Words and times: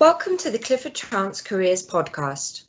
Welcome 0.00 0.38
to 0.38 0.50
the 0.50 0.58
Clifford 0.58 0.94
Chance 0.94 1.42
Careers 1.42 1.86
podcast. 1.86 2.62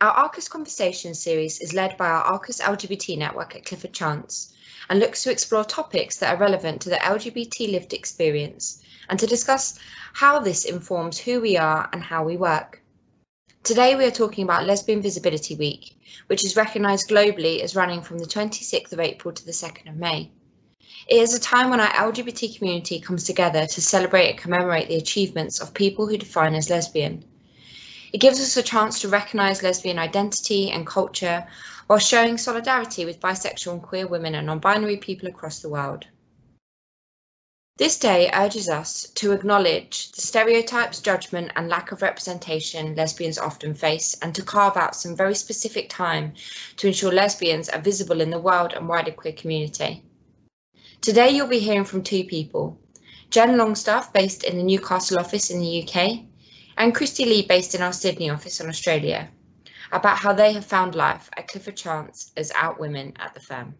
Our 0.00 0.10
Arcus 0.10 0.48
Conversation 0.48 1.14
series 1.14 1.60
is 1.60 1.74
led 1.74 1.98
by 1.98 2.06
our 2.06 2.22
Arcus 2.22 2.62
LGBT 2.62 3.18
network 3.18 3.54
at 3.54 3.66
Clifford 3.66 3.92
Chance 3.92 4.54
and 4.88 4.98
looks 4.98 5.22
to 5.22 5.30
explore 5.30 5.64
topics 5.64 6.16
that 6.16 6.34
are 6.34 6.40
relevant 6.40 6.80
to 6.80 6.88
the 6.88 6.96
LGBT 6.96 7.70
lived 7.70 7.92
experience 7.92 8.82
and 9.10 9.20
to 9.20 9.26
discuss 9.26 9.78
how 10.14 10.38
this 10.38 10.64
informs 10.64 11.18
who 11.18 11.42
we 11.42 11.58
are 11.58 11.90
and 11.92 12.02
how 12.02 12.24
we 12.24 12.38
work. 12.38 12.80
Today 13.62 13.94
we 13.94 14.06
are 14.06 14.10
talking 14.10 14.44
about 14.44 14.64
Lesbian 14.64 15.02
Visibility 15.02 15.54
Week, 15.54 15.94
which 16.28 16.42
is 16.42 16.56
recognised 16.56 17.10
globally 17.10 17.60
as 17.60 17.76
running 17.76 18.00
from 18.00 18.16
the 18.16 18.24
26th 18.24 18.94
of 18.94 19.00
April 19.00 19.34
to 19.34 19.44
the 19.44 19.52
2nd 19.52 19.90
of 19.90 19.96
May. 19.96 20.30
It 21.08 21.16
is 21.16 21.34
a 21.34 21.40
time 21.40 21.70
when 21.70 21.80
our 21.80 21.88
LGBT 21.88 22.56
community 22.56 23.00
comes 23.00 23.24
together 23.24 23.66
to 23.66 23.82
celebrate 23.82 24.30
and 24.30 24.38
commemorate 24.38 24.86
the 24.88 24.96
achievements 24.96 25.60
of 25.60 25.74
people 25.74 26.06
who 26.06 26.16
define 26.16 26.54
as 26.54 26.70
lesbian. 26.70 27.24
It 28.12 28.18
gives 28.18 28.40
us 28.40 28.56
a 28.56 28.62
chance 28.62 29.00
to 29.00 29.08
recognise 29.08 29.64
lesbian 29.64 29.98
identity 29.98 30.70
and 30.70 30.86
culture 30.86 31.44
while 31.88 31.98
showing 31.98 32.38
solidarity 32.38 33.04
with 33.04 33.18
bisexual 33.18 33.72
and 33.72 33.82
queer 33.82 34.06
women 34.06 34.36
and 34.36 34.46
non-binary 34.46 34.98
people 34.98 35.28
across 35.28 35.58
the 35.58 35.68
world. 35.68 36.06
This 37.78 37.98
day 37.98 38.30
urges 38.32 38.68
us 38.68 39.08
to 39.16 39.32
acknowledge 39.32 40.12
the 40.12 40.20
stereotypes, 40.20 41.00
judgment 41.00 41.50
and 41.56 41.68
lack 41.68 41.90
of 41.90 42.02
representation 42.02 42.94
lesbians 42.94 43.38
often 43.38 43.74
face 43.74 44.14
and 44.22 44.32
to 44.36 44.42
carve 44.42 44.76
out 44.76 44.94
some 44.94 45.16
very 45.16 45.34
specific 45.34 45.88
time 45.88 46.34
to 46.76 46.86
ensure 46.86 47.10
lesbians 47.10 47.68
are 47.68 47.80
visible 47.80 48.20
in 48.20 48.30
the 48.30 48.38
world 48.38 48.72
and 48.72 48.88
wider 48.88 49.10
queer 49.10 49.32
community. 49.32 50.04
Today 51.02 51.30
you'll 51.30 51.48
be 51.48 51.58
hearing 51.58 51.82
from 51.82 52.04
two 52.04 52.22
people, 52.22 52.78
Jen 53.30 53.56
Longstaff 53.56 54.12
based 54.12 54.44
in 54.44 54.56
the 54.56 54.62
Newcastle 54.62 55.18
office 55.18 55.50
in 55.50 55.58
the 55.58 55.82
UK 55.82 56.20
and 56.76 56.94
Christie-Lee 56.94 57.46
based 57.48 57.74
in 57.74 57.82
our 57.82 57.92
Sydney 57.92 58.30
office 58.30 58.60
in 58.60 58.68
Australia 58.68 59.28
about 59.90 60.16
how 60.16 60.32
they 60.32 60.52
have 60.52 60.64
found 60.64 60.94
life 60.94 61.28
at 61.36 61.48
Clifford 61.48 61.76
Chance 61.76 62.30
as 62.36 62.52
out 62.54 62.78
women 62.78 63.14
at 63.16 63.34
the 63.34 63.40
firm. 63.40 63.74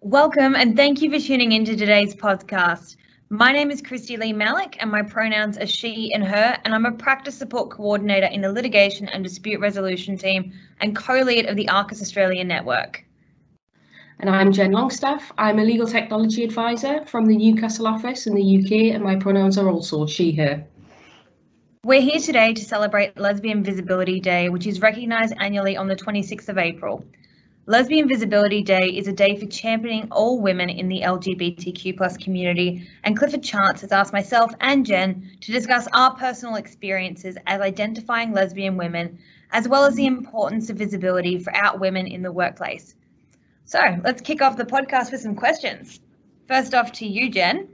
Welcome 0.00 0.54
and 0.56 0.74
thank 0.74 1.02
you 1.02 1.10
for 1.10 1.18
tuning 1.18 1.52
into 1.52 1.76
today's 1.76 2.14
podcast. 2.14 2.96
My 3.28 3.52
name 3.52 3.70
is 3.70 3.82
Christie-Lee 3.82 4.32
Malek 4.32 4.78
and 4.80 4.90
my 4.90 5.02
pronouns 5.02 5.58
are 5.58 5.66
she 5.66 6.14
and 6.14 6.24
her 6.24 6.56
and 6.64 6.74
I'm 6.74 6.86
a 6.86 6.92
practice 6.92 7.36
support 7.36 7.68
coordinator 7.68 8.28
in 8.28 8.40
the 8.40 8.50
litigation 8.50 9.06
and 9.10 9.22
dispute 9.22 9.60
resolution 9.60 10.16
team 10.16 10.54
and 10.80 10.96
co-lead 10.96 11.44
of 11.44 11.56
the 11.56 11.68
Arcus 11.68 12.00
Australia 12.00 12.42
network. 12.42 13.05
And 14.18 14.30
I'm 14.30 14.50
Jen 14.50 14.72
Longstaff. 14.72 15.30
I'm 15.36 15.58
a 15.58 15.64
legal 15.64 15.86
technology 15.86 16.42
advisor 16.42 17.04
from 17.04 17.26
the 17.26 17.36
Newcastle 17.36 17.86
office 17.86 18.26
in 18.26 18.34
the 18.34 18.58
UK, 18.58 18.94
and 18.94 19.04
my 19.04 19.16
pronouns 19.16 19.58
are 19.58 19.68
also 19.68 20.06
she, 20.06 20.32
her. 20.36 20.66
We're 21.84 22.00
here 22.00 22.18
today 22.18 22.54
to 22.54 22.64
celebrate 22.64 23.20
Lesbian 23.20 23.62
Visibility 23.62 24.20
Day, 24.20 24.48
which 24.48 24.66
is 24.66 24.80
recognised 24.80 25.34
annually 25.38 25.76
on 25.76 25.86
the 25.86 25.96
26th 25.96 26.48
of 26.48 26.56
April. 26.56 27.04
Lesbian 27.66 28.08
Visibility 28.08 28.62
Day 28.62 28.86
is 28.86 29.06
a 29.06 29.12
day 29.12 29.36
for 29.36 29.44
championing 29.46 30.08
all 30.10 30.40
women 30.40 30.70
in 30.70 30.88
the 30.88 31.02
LGBTQ 31.02 32.24
community, 32.24 32.88
and 33.04 33.18
Clifford 33.18 33.42
Chance 33.42 33.82
has 33.82 33.92
asked 33.92 34.14
myself 34.14 34.50
and 34.62 34.86
Jen 34.86 35.36
to 35.42 35.52
discuss 35.52 35.88
our 35.92 36.16
personal 36.16 36.54
experiences 36.54 37.36
as 37.46 37.60
identifying 37.60 38.32
lesbian 38.32 38.78
women, 38.78 39.18
as 39.52 39.68
well 39.68 39.84
as 39.84 39.94
the 39.94 40.06
importance 40.06 40.70
of 40.70 40.78
visibility 40.78 41.38
for 41.38 41.54
out 41.54 41.80
women 41.80 42.06
in 42.06 42.22
the 42.22 42.32
workplace. 42.32 42.94
So 43.66 43.80
let's 44.04 44.22
kick 44.22 44.42
off 44.42 44.56
the 44.56 44.64
podcast 44.64 45.10
with 45.10 45.20
some 45.20 45.34
questions. 45.34 45.98
First 46.46 46.72
off 46.72 46.92
to 46.92 47.06
you, 47.06 47.28
Jen. 47.28 47.68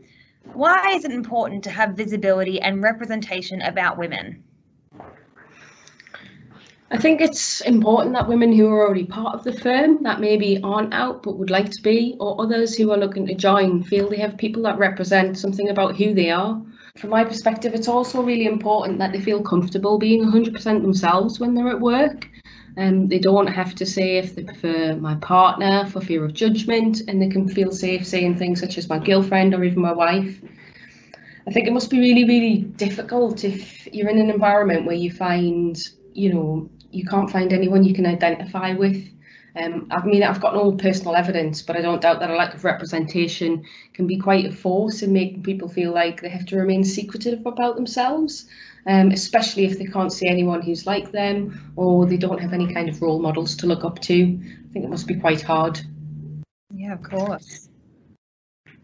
Why 0.55 0.95
is 0.95 1.05
it 1.05 1.13
important 1.13 1.63
to 1.65 1.71
have 1.71 1.91
visibility 1.91 2.59
and 2.61 2.83
representation 2.83 3.61
about 3.61 3.99
women? 3.99 4.43
I 6.91 6.97
think 6.99 7.21
it's 7.21 7.61
important 7.61 8.15
that 8.15 8.27
women 8.27 8.55
who 8.55 8.69
are 8.69 8.87
already 8.87 9.05
part 9.05 9.35
of 9.35 9.45
the 9.45 9.53
firm 9.53 10.03
that 10.03 10.19
maybe 10.21 10.61
aren't 10.63 10.95
out 10.95 11.23
but 11.23 11.39
would 11.39 11.51
like 11.51 11.71
to 11.71 11.83
be, 11.83 12.17
or 12.19 12.41
others 12.41 12.75
who 12.75 12.91
are 12.91 12.99
looking 12.99 13.27
to 13.27 13.35
join, 13.35 13.83
feel 13.83 14.09
they 14.09 14.19
have 14.19 14.39
people 14.39 14.63
that 14.63 14.79
represent 14.79 15.39
something 15.39 15.69
about 15.69 15.97
who 15.97 16.15
they 16.15 16.31
are. 16.31 16.61
From 16.97 17.11
my 17.11 17.25
perspective, 17.25 17.75
it's 17.75 17.89
also 17.89 18.23
really 18.23 18.47
important 18.47 18.99
that 18.99 19.13
they 19.13 19.21
feel 19.21 19.43
comfortable 19.43 19.99
being 19.99 20.25
100% 20.25 20.83
themselves 20.83 21.41
when 21.41 21.55
they're 21.55 21.69
at 21.69 21.81
work 21.81 22.29
um, 22.77 23.09
they 23.09 23.19
don't 23.19 23.49
have 23.49 23.75
to 23.77 23.87
say 23.87 24.17
if 24.17 24.35
they 24.35 24.45
prefer 24.45 24.97
my 24.97 25.15
partner 25.17 25.87
for 25.87 26.01
fear 26.01 26.25
of 26.25 26.33
judgment, 26.33 27.03
and 27.07 27.21
they 27.21 27.29
can 27.29 27.49
feel 27.49 27.71
safe 27.71 28.07
saying 28.07 28.39
things 28.39 28.61
such 28.61 28.79
as 28.79 28.89
my 28.89 28.99
girlfriend 28.99 29.55
or 29.55 29.63
even 29.65 29.83
my 29.83 29.93
wife. 29.93 30.41
I 31.47 31.51
think 31.51 31.67
it 31.67 31.73
must 31.73 31.91
be 31.91 31.99
really, 31.99 32.25
really 32.25 32.59
difficult 32.59 33.45
if 33.45 33.87
you're 33.93 34.09
in 34.09 34.21
an 34.21 34.31
environment 34.31 34.87
where 34.87 34.95
you 34.95 35.11
find, 35.11 35.77
you 36.15 36.33
know, 36.33 36.71
you 36.91 37.05
can't 37.05 37.31
find 37.31 37.53
anyone 37.53 37.85
you 37.85 37.95
can 37.95 38.07
identify 38.07 38.73
with. 38.75 39.07
Um, 39.55 39.89
I 39.91 40.05
mean, 40.05 40.23
I've 40.23 40.41
got 40.41 40.55
no 40.55 40.73
personal 40.73 41.15
evidence, 41.15 41.63
but 41.63 41.77
I 41.77 41.83
don't 41.83 42.01
doubt 42.01 42.21
that 42.21 42.31
a 42.31 42.37
lack 42.37 42.55
of 42.55 42.65
representation 42.65 43.65
can 43.93 44.07
be 44.07 44.19
quite 44.19 44.47
a 44.47 44.53
force 44.53 45.03
in 45.03 45.13
making 45.13 45.43
people 45.43 45.69
feel 45.69 45.93
like 45.93 46.23
they 46.23 46.31
have 46.31 46.47
to 46.47 46.57
remain 46.57 46.85
secretive 46.85 47.45
about 47.45 47.77
themselves 47.77 48.47
um, 48.87 49.11
especially 49.11 49.65
if 49.65 49.79
they 49.79 49.85
can't 49.85 50.13
see 50.13 50.29
anyone 50.29 50.63
who's 50.63 50.87
like 50.87 51.13
them 51.13 51.73
or 51.77 52.07
they 52.07 52.17
don't 52.17 52.41
have 52.41 52.53
any 52.53 52.73
kind 52.73 52.89
of 52.89 53.01
role 53.01 53.21
models 53.21 53.57
to 53.57 53.67
look 53.67 53.85
up 53.85 54.01
to. 54.01 54.15
I 54.15 54.73
think 54.73 54.85
it 54.85 54.91
must 54.91 55.07
be 55.07 55.17
quite 55.17 55.43
hard. 55.43 55.81
Yeah, 56.75 56.95
of 56.95 57.03
course. 57.03 57.69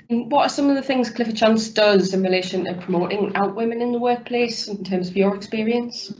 What 0.08 0.46
are 0.46 0.48
some 0.48 0.70
of 0.70 0.76
the 0.76 0.82
things 0.82 1.10
Clifford 1.10 1.36
Chance 1.36 1.70
does 1.70 2.14
in 2.14 2.22
relation 2.22 2.64
to 2.64 2.74
promoting 2.74 3.36
out 3.36 3.56
women 3.56 3.82
in 3.82 3.92
the 3.92 3.98
workplace 3.98 4.68
in 4.68 4.84
terms 4.84 5.08
of 5.08 5.16
your 5.16 5.34
experience? 5.34 6.12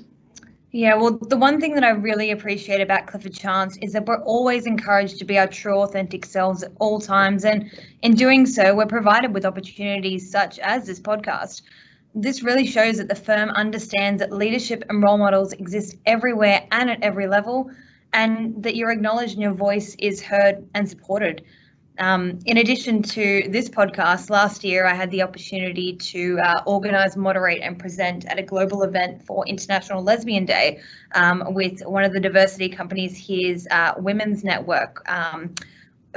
Yeah, 0.71 0.97
well, 0.97 1.13
the 1.13 1.37
one 1.37 1.61
thing 1.61 1.75
that 1.75 1.85
I 1.85 1.91
really 1.91 2.31
appreciate 2.31 2.83
about 2.83 3.07
Clifford 3.07 3.33
Chance 3.33 3.79
is 3.79 3.93
that 3.95 4.05
we're 4.05 4.23
always 4.23 4.67
encouraged 4.67 5.19
to 5.19 5.25
be 5.25 5.39
our 5.39 5.47
true, 5.47 5.79
authentic 5.81 6.27
selves 6.27 6.63
at 6.63 6.73
all 6.79 7.01
times. 7.01 7.45
And 7.47 7.71
in 8.03 8.15
doing 8.15 8.45
so, 8.45 8.75
we're 8.75 8.87
provided 8.87 9.33
with 9.33 9.47
opportunities 9.47 10.31
such 10.31 10.59
as 10.59 10.87
this 10.87 11.01
podcast 11.01 11.63
this 12.15 12.43
really 12.43 12.67
shows 12.67 12.97
that 12.99 13.09
the 13.09 13.15
firm 13.15 13.51
understands 13.51 14.21
that 14.21 14.33
leadership 14.33 14.83
and 14.89 15.03
role 15.03 15.19
models 15.19 15.53
exist 15.53 15.97
everywhere 16.07 16.67
and 16.73 16.91
at 16.91 17.03
every 17.03 17.27
level, 17.27 17.71
and 18.13 18.63
that 18.63 18.77
you're 18.77 18.91
acknowledged 18.91 19.35
and 19.35 19.43
your 19.43 19.53
voice 19.53 19.95
is 19.99 20.23
heard 20.23 20.67
and 20.75 20.89
supported. 20.89 21.45
Um, 21.99 22.39
in 22.47 22.59
addition 22.59 23.03
to 23.03 23.49
this 23.49 23.69
podcast, 23.69 24.31
last 24.31 24.63
year 24.63 24.87
I 24.87 24.95
had 24.95 25.11
the 25.11 25.23
opportunity 25.23 25.95
to 25.97 26.39
uh, 26.39 26.63
organise, 26.65 27.17
moderate, 27.17 27.61
and 27.61 27.79
present 27.79 28.25
at 28.27 28.39
a 28.39 28.43
global 28.43 28.85
event 28.85 29.25
for 29.25 29.47
International 29.47 30.03
Lesbian 30.03 30.45
Day 30.45 30.81
um, 31.15 31.43
with 31.55 31.81
one 31.85 32.05
of 32.05 32.13
the 32.13 32.21
diversity 32.21 32.69
companies 32.69 33.17
here's 33.17 33.67
uh, 33.69 33.95
Women's 33.99 34.45
Network. 34.45 35.03
Um, 35.11 35.55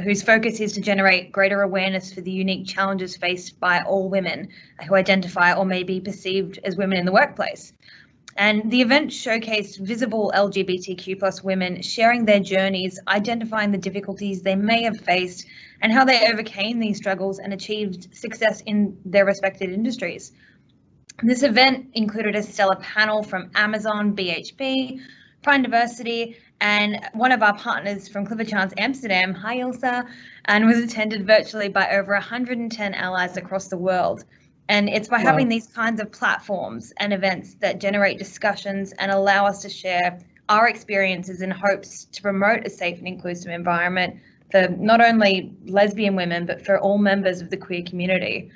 whose 0.04 0.24
focus 0.24 0.62
is 0.62 0.72
to 0.72 0.82
generate 0.82 1.34
greater 1.34 1.62
awareness 1.62 2.14
for 2.14 2.22
the 2.22 2.32
unique 2.32 2.66
challenges 2.66 3.18
faced 3.18 3.60
by 3.60 3.82
all 3.82 4.10
women 4.10 4.48
who 4.88 4.96
identify 4.96 5.54
or 5.54 5.66
may 5.66 5.84
be 5.84 6.00
perceived 6.00 6.58
as 6.64 6.78
women 6.78 6.98
in 6.98 7.06
the 7.06 7.12
workplace. 7.12 7.74
And 8.38 8.72
the 8.72 8.82
event 8.82 9.12
showcased 9.12 9.80
visible 9.80 10.32
LGBTQ 10.34 11.20
plus 11.20 11.44
women 11.44 11.82
sharing 11.82 12.26
their 12.26 12.40
journeys, 12.40 13.00
identifying 13.08 13.72
the 13.72 13.78
difficulties 13.78 14.42
they 14.42 14.56
may 14.56 14.84
have 14.84 15.00
faced, 15.00 15.46
and 15.82 15.92
how 15.92 16.06
they 16.06 16.28
overcame 16.32 16.80
these 16.80 16.98
struggles 16.98 17.40
and 17.40 17.54
achieved 17.54 18.16
success 18.16 18.62
in 18.62 18.98
their 19.06 19.26
respected 19.26 19.72
industries. 19.72 20.32
This 21.24 21.44
event 21.44 21.88
included 21.94 22.36
a 22.36 22.44
stellar 22.44 22.78
panel 22.78 23.24
from 23.24 23.52
Amazon, 23.56 24.16
BHP, 24.16 25.02
Prime 25.44 25.64
Diversity, 25.64 26.38
and 26.60 27.00
one 27.14 27.32
of 27.32 27.42
our 27.42 27.56
partners 27.58 28.08
from 28.08 28.26
Clifford 28.26 28.48
Chance 28.48 28.74
Amsterdam, 28.78 29.34
hi 29.34 29.58
Ilsa, 29.58 30.08
and 30.46 30.66
was 30.66 30.78
attended 30.78 31.26
virtually 31.26 31.70
by 31.70 31.90
over 31.92 32.14
110 32.14 32.94
allies 32.94 33.38
across 33.38 33.68
the 33.68 33.78
world. 33.78 34.24
And 34.70 34.88
it's 34.88 35.10
by 35.10 35.18
wow. 35.18 35.32
having 35.32 35.50
these 35.50 35.68
kinds 35.68 36.00
of 36.00 36.12
platforms 36.12 36.94
and 36.98 37.12
events 37.14 37.56
that 37.56 37.80
generate 37.80 38.20
discussions 38.20 38.94
and 38.94 39.12
allow 39.12 39.46
us 39.46 39.62
to 39.64 39.70
share 39.70 40.20
our 40.50 40.68
experiences 40.68 41.42
in 41.42 41.50
hopes 41.50 42.06
to 42.06 42.22
promote 42.22 42.66
a 42.66 42.70
safe 42.70 43.00
and 43.00 43.08
inclusive 43.08 43.52
environment 43.52 44.18
for 44.52 44.68
not 44.68 45.02
only 45.02 45.56
lesbian 45.66 46.16
women, 46.16 46.46
but 46.46 46.66
for 46.66 46.80
all 46.80 46.98
members 46.98 47.42
of 47.42 47.50
the 47.50 47.58
queer 47.58 47.84
community. 47.84 48.52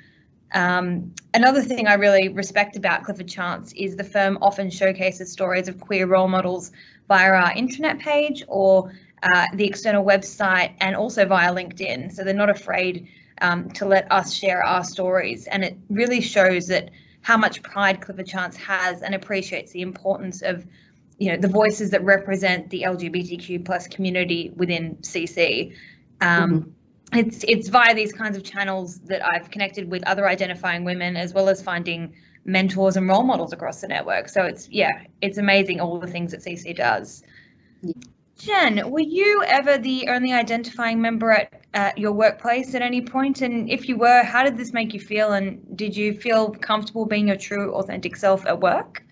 Um, 0.52 1.14
another 1.34 1.60
thing 1.60 1.86
I 1.86 1.94
really 1.94 2.28
respect 2.28 2.76
about 2.76 3.02
Clifford 3.02 3.28
Chance 3.28 3.72
is 3.72 3.96
the 3.96 4.04
firm 4.04 4.38
often 4.40 4.70
showcases 4.70 5.32
stories 5.32 5.68
of 5.68 5.80
queer 5.80 6.06
role 6.06 6.28
models 6.28 6.70
via 7.08 7.30
our 7.32 7.52
intranet 7.52 7.98
page 7.98 8.44
or 8.46 8.92
uh, 9.22 9.46
the 9.54 9.64
external 9.64 10.04
website 10.04 10.74
and 10.80 10.94
also 10.94 11.26
via 11.26 11.52
LinkedIn. 11.52 12.12
So 12.12 12.22
they're 12.22 12.34
not 12.34 12.50
afraid 12.50 13.08
um, 13.40 13.70
to 13.72 13.86
let 13.86 14.10
us 14.12 14.32
share 14.32 14.62
our 14.62 14.84
stories. 14.84 15.46
And 15.46 15.64
it 15.64 15.76
really 15.90 16.20
shows 16.20 16.68
that 16.68 16.90
how 17.22 17.36
much 17.36 17.62
pride 17.62 18.00
Clifford 18.00 18.26
Chance 18.26 18.56
has 18.56 19.02
and 19.02 19.14
appreciates 19.14 19.72
the 19.72 19.82
importance 19.82 20.42
of 20.42 20.64
you 21.18 21.32
know 21.32 21.38
the 21.38 21.48
voices 21.48 21.90
that 21.90 22.04
represent 22.04 22.70
the 22.70 22.82
LGBTQ 22.82 23.64
plus 23.64 23.86
community 23.88 24.52
within 24.54 24.96
CC. 24.96 25.74
Um, 26.20 26.50
mm-hmm 26.50 26.70
it's 27.12 27.44
it's 27.46 27.68
via 27.68 27.94
these 27.94 28.12
kinds 28.12 28.36
of 28.36 28.42
channels 28.42 28.98
that 29.00 29.24
I've 29.24 29.50
connected 29.50 29.90
with 29.90 30.06
other 30.06 30.28
identifying 30.28 30.84
women 30.84 31.16
as 31.16 31.32
well 31.32 31.48
as 31.48 31.62
finding 31.62 32.14
mentors 32.44 32.96
and 32.96 33.08
role 33.08 33.22
models 33.22 33.52
across 33.52 33.80
the 33.80 33.88
network. 33.88 34.28
So 34.28 34.44
it's 34.44 34.68
yeah, 34.70 35.04
it's 35.20 35.38
amazing 35.38 35.80
all 35.80 35.98
the 35.98 36.06
things 36.06 36.32
that 36.32 36.40
CC 36.40 36.76
does. 36.76 37.22
Yeah. 37.82 37.92
Jen, 38.38 38.90
were 38.90 39.00
you 39.00 39.42
ever 39.46 39.78
the 39.78 40.08
only 40.10 40.32
identifying 40.32 41.00
member 41.00 41.30
at, 41.30 41.62
at 41.72 41.96
your 41.96 42.12
workplace 42.12 42.74
at 42.74 42.82
any 42.82 43.00
point? 43.00 43.40
And 43.40 43.70
if 43.70 43.88
you 43.88 43.96
were, 43.96 44.22
how 44.24 44.44
did 44.44 44.58
this 44.58 44.74
make 44.74 44.92
you 44.92 45.00
feel? 45.00 45.32
And 45.32 45.74
did 45.74 45.96
you 45.96 46.12
feel 46.12 46.50
comfortable 46.50 47.06
being 47.06 47.28
your 47.28 47.38
true, 47.38 47.72
authentic 47.72 48.14
self 48.14 48.44
at 48.44 48.60
work? 48.60 49.05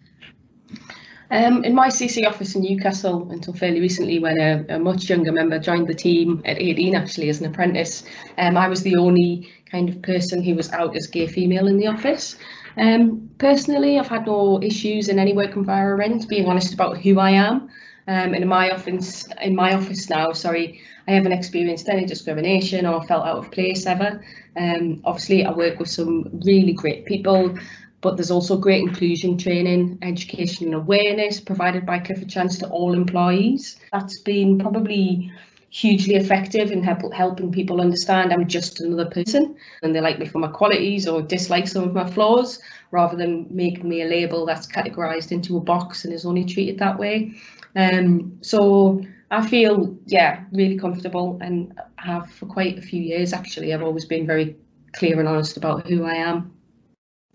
Um, 1.35 1.65
in 1.65 1.75
my 1.75 1.89
CC 1.89 2.25
office 2.29 2.55
in 2.55 2.63
Newcastle 2.63 3.29
until 3.33 3.55
fairly 3.55 3.81
recently, 3.81 4.21
when 4.21 4.41
a, 4.41 4.77
a, 4.77 4.79
much 4.79 5.11
younger 5.11 5.33
member 5.33 5.59
joined 5.59 5.89
the 5.89 5.95
team 5.95 6.41
at 6.45 6.61
18, 6.61 6.95
actually 6.95 7.29
as 7.29 7.41
an 7.41 7.47
apprentice, 7.51 8.05
um, 8.39 8.57
I 8.57 8.69
was 8.69 8.85
the 8.85 8.95
only 8.95 9.53
kind 9.69 9.89
of 9.89 10.01
person 10.01 10.45
who 10.45 10.55
was 10.55 10.71
out 10.71 10.95
as 10.95 11.09
gay 11.09 11.27
female 11.27 11.67
in 11.67 11.77
the 11.77 11.89
office. 11.89 12.37
Um, 12.77 13.31
personally, 13.39 13.99
I've 13.99 14.07
had 14.07 14.27
no 14.27 14.63
issues 14.63 15.09
in 15.09 15.19
any 15.19 15.33
work 15.33 15.57
environment, 15.57 16.29
being 16.29 16.47
honest 16.47 16.73
about 16.73 16.99
who 16.99 17.19
I 17.19 17.31
am. 17.31 17.69
Um, 18.07 18.35
and 18.35 18.37
in 18.37 18.49
my 18.49 18.71
office, 18.71 19.27
in 19.43 19.57
my 19.57 19.75
office 19.75 20.09
now, 20.09 20.33
sorry, 20.35 20.83
I 21.09 21.13
haven't 21.13 21.33
experienced 21.33 21.89
any 21.89 22.05
discrimination 22.05 22.87
or 22.87 23.03
felt 23.03 23.27
out 23.27 23.39
of 23.39 23.51
place 23.51 23.87
ever. 23.87 24.25
Um, 24.57 25.01
obviously, 25.05 25.45
I 25.45 25.51
work 25.51 25.81
with 25.81 25.89
some 25.89 26.41
really 26.45 26.75
great 26.75 27.07
people, 27.07 27.59
but 28.05 28.19
there's 28.19 28.31
also 28.31 28.59
great 28.59 28.83
inclusion 28.83 29.39
training, 29.39 29.99
education 30.03 30.67
and 30.67 30.75
awareness 30.75 31.41
provided 31.41 31.87
by 31.87 31.99
Clifford 31.99 32.29
Chance 32.29 32.59
to 32.59 32.69
all 32.69 32.93
employees. 32.93 33.79
That's 33.93 34.21
been 34.21 34.59
probably 34.59 35.33
hugely 35.71 36.15
effective 36.15 36.71
in 36.71 36.83
help, 36.83 37.15
helping 37.15 37.51
people 37.51 37.81
understand 37.81 38.31
I'm 38.31 38.47
just 38.47 38.81
another 38.81 39.07
person 39.07 39.57
and 39.83 39.97
they 39.97 40.03
like 40.03 40.19
me 40.19 40.27
for 40.27 40.39
my 40.39 40.49
qualities 40.49 41.09
or 41.09 41.23
dislike 41.23 41.67
some 41.67 41.83
of 41.83 41.95
my 41.95 42.09
flaws 42.09 42.61
rather 42.91 43.17
than 43.17 43.47
making 43.51 43.89
me 43.89 44.03
a 44.03 44.07
label 44.07 44.45
that's 44.45 44.67
categorized 44.67 45.33
into 45.33 45.57
a 45.57 45.61
box 45.61 46.05
and 46.05 46.13
is 46.13 46.27
only 46.27 46.45
treated 46.45 46.79
that 46.81 46.99
way. 46.99 47.33
Um, 47.75 48.39
so 48.43 49.01
I 49.31 49.49
feel, 49.49 49.97
yeah, 50.05 50.45
really 50.53 50.77
comfortable 50.77 51.39
and 51.41 51.81
have 51.97 52.31
for 52.31 52.45
quite 52.45 52.77
a 52.77 52.83
few 52.83 53.01
years 53.01 53.33
actually. 53.33 53.73
I've 53.73 53.83
always 53.83 54.05
been 54.05 54.27
very 54.27 54.57
clear 54.93 55.19
and 55.19 55.27
honest 55.27 55.57
about 55.57 55.89
who 55.89 56.05
I 56.05 56.17
am. 56.17 56.54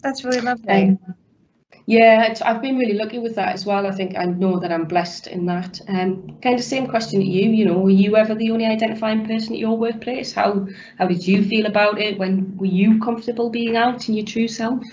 That's 0.01 0.23
really 0.23 0.41
lovely. 0.41 0.97
Um, 0.97 1.15
yeah, 1.85 2.33
I've 2.45 2.61
been 2.61 2.77
really 2.77 2.93
lucky 2.93 3.19
with 3.19 3.35
that 3.35 3.53
as 3.53 3.65
well. 3.65 3.87
I 3.87 3.91
think 3.91 4.15
I 4.17 4.25
know 4.25 4.59
that 4.59 4.71
I'm 4.71 4.85
blessed 4.85 5.27
in 5.27 5.45
that. 5.47 5.81
Um, 5.87 6.37
kind 6.41 6.55
of 6.55 6.63
same 6.63 6.87
question 6.87 7.19
to 7.19 7.25
you. 7.25 7.49
You 7.51 7.65
know, 7.65 7.79
were 7.79 7.89
you 7.89 8.15
ever 8.15 8.35
the 8.35 8.51
only 8.51 8.65
identifying 8.65 9.25
person 9.25 9.53
at 9.53 9.59
your 9.59 9.77
workplace? 9.77 10.33
How 10.33 10.67
how 10.97 11.07
did 11.07 11.27
you 11.27 11.43
feel 11.43 11.65
about 11.65 11.99
it? 11.99 12.19
When 12.19 12.57
were 12.57 12.67
you 12.67 12.99
comfortable 12.99 13.49
being 13.49 13.75
out 13.75 14.07
in 14.07 14.15
your 14.15 14.25
true 14.25 14.47
self? 14.47 14.83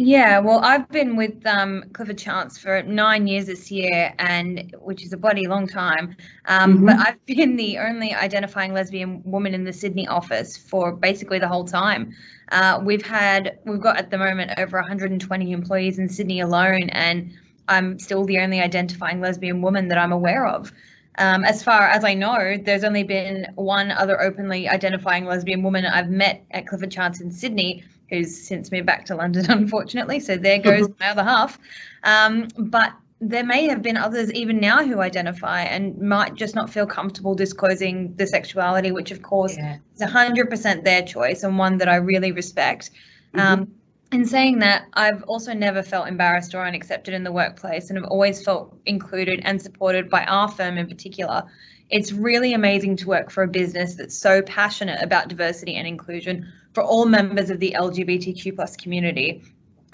Yeah, 0.00 0.38
well, 0.38 0.60
I've 0.64 0.88
been 0.90 1.16
with 1.16 1.44
um, 1.44 1.82
Clifford 1.92 2.18
Chance 2.18 2.56
for 2.56 2.84
nine 2.84 3.26
years 3.26 3.46
this 3.46 3.68
year, 3.68 4.14
and 4.20 4.72
which 4.78 5.04
is 5.04 5.12
a 5.12 5.16
bloody 5.16 5.48
long 5.48 5.66
time. 5.66 6.16
Um, 6.44 6.76
mm-hmm. 6.76 6.86
But 6.86 6.96
I've 7.00 7.26
been 7.26 7.56
the 7.56 7.78
only 7.78 8.14
identifying 8.14 8.72
lesbian 8.72 9.24
woman 9.24 9.54
in 9.54 9.64
the 9.64 9.72
Sydney 9.72 10.06
office 10.06 10.56
for 10.56 10.92
basically 10.92 11.40
the 11.40 11.48
whole 11.48 11.64
time. 11.64 12.14
Uh, 12.52 12.80
we've 12.80 13.04
had, 13.04 13.58
we've 13.64 13.80
got 13.80 13.96
at 13.96 14.12
the 14.12 14.18
moment 14.18 14.52
over 14.56 14.78
120 14.78 15.50
employees 15.50 15.98
in 15.98 16.08
Sydney 16.08 16.38
alone, 16.38 16.90
and 16.90 17.32
I'm 17.66 17.98
still 17.98 18.24
the 18.24 18.38
only 18.38 18.60
identifying 18.60 19.20
lesbian 19.20 19.62
woman 19.62 19.88
that 19.88 19.98
I'm 19.98 20.12
aware 20.12 20.46
of. 20.46 20.70
Um, 21.18 21.42
as 21.42 21.64
far 21.64 21.88
as 21.88 22.04
I 22.04 22.14
know, 22.14 22.56
there's 22.56 22.84
only 22.84 23.02
been 23.02 23.48
one 23.56 23.90
other 23.90 24.22
openly 24.22 24.68
identifying 24.68 25.24
lesbian 25.24 25.64
woman 25.64 25.84
I've 25.84 26.08
met 26.08 26.44
at 26.52 26.68
Clifford 26.68 26.92
Chance 26.92 27.20
in 27.20 27.32
Sydney, 27.32 27.82
who's 28.08 28.46
since 28.46 28.72
moved 28.72 28.86
back 28.86 29.06
to 29.06 29.16
London, 29.16 29.46
unfortunately. 29.50 30.20
So 30.20 30.36
there 30.36 30.58
goes 30.58 30.88
my 31.00 31.10
other 31.10 31.24
half. 31.24 31.58
Um, 32.02 32.48
but 32.56 32.92
there 33.20 33.44
may 33.44 33.66
have 33.68 33.82
been 33.82 33.96
others 33.96 34.32
even 34.32 34.60
now 34.60 34.84
who 34.84 35.00
identify 35.00 35.62
and 35.62 35.98
might 36.00 36.34
just 36.34 36.54
not 36.54 36.70
feel 36.70 36.86
comfortable 36.86 37.34
disclosing 37.34 38.14
the 38.14 38.26
sexuality, 38.26 38.92
which 38.92 39.10
of 39.10 39.22
course 39.22 39.56
yeah. 39.56 39.78
is 39.94 40.02
100% 40.02 40.84
their 40.84 41.02
choice 41.02 41.42
and 41.42 41.58
one 41.58 41.78
that 41.78 41.88
I 41.88 41.96
really 41.96 42.30
respect. 42.30 42.90
Mm-hmm. 43.34 43.40
Um, 43.40 43.74
in 44.12 44.24
saying 44.24 44.60
that, 44.60 44.86
I've 44.94 45.22
also 45.24 45.52
never 45.52 45.82
felt 45.82 46.08
embarrassed 46.08 46.54
or 46.54 46.64
unaccepted 46.64 47.12
in 47.12 47.24
the 47.24 47.32
workplace 47.32 47.90
and 47.90 47.98
have 47.98 48.08
always 48.08 48.42
felt 48.42 48.78
included 48.86 49.40
and 49.42 49.60
supported 49.60 50.08
by 50.08 50.24
our 50.24 50.48
firm 50.48 50.78
in 50.78 50.86
particular. 50.86 51.44
It's 51.90 52.12
really 52.12 52.54
amazing 52.54 52.96
to 52.96 53.08
work 53.08 53.30
for 53.30 53.42
a 53.42 53.48
business 53.48 53.96
that's 53.96 54.16
so 54.16 54.42
passionate 54.42 55.02
about 55.02 55.28
diversity 55.28 55.74
and 55.74 55.86
inclusion 55.86 56.50
for 56.78 56.84
all 56.84 57.06
members 57.06 57.50
of 57.50 57.58
the 57.58 57.74
LGBTQ 57.76 58.54
plus 58.54 58.76
community. 58.76 59.42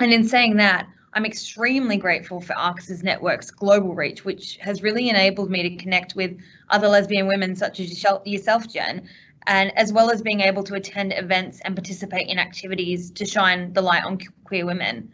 And 0.01 0.13
in 0.13 0.29
saying 0.29 0.59
that, 0.59 0.87
I'm 1.15 1.25
extremely 1.25 1.97
grateful 1.97 2.43
for 2.43 2.55
Arcus's 2.59 3.03
network's 3.03 3.51
global 3.51 3.95
reach, 3.95 4.27
which 4.27 4.59
has 4.61 4.83
really 4.83 5.09
enabled 5.09 5.51
me 5.51 5.63
to 5.63 5.77
connect 5.83 6.15
with 6.15 6.39
other 6.69 6.87
lesbian 6.89 7.27
women 7.27 7.57
such 7.57 7.81
as 7.81 8.05
yourself, 8.27 8.69
Jen, 8.69 9.09
and 9.47 9.75
as 9.79 9.95
well 9.95 10.11
as 10.11 10.21
being 10.21 10.43
able 10.43 10.63
to 10.65 10.75
attend 10.75 11.15
events 11.15 11.63
and 11.65 11.75
participate 11.75 12.29
in 12.29 12.39
activities 12.39 13.11
to 13.13 13.25
shine 13.25 13.73
the 13.73 13.81
light 13.81 14.05
on 14.05 14.19
queer 14.45 14.67
women. 14.67 15.11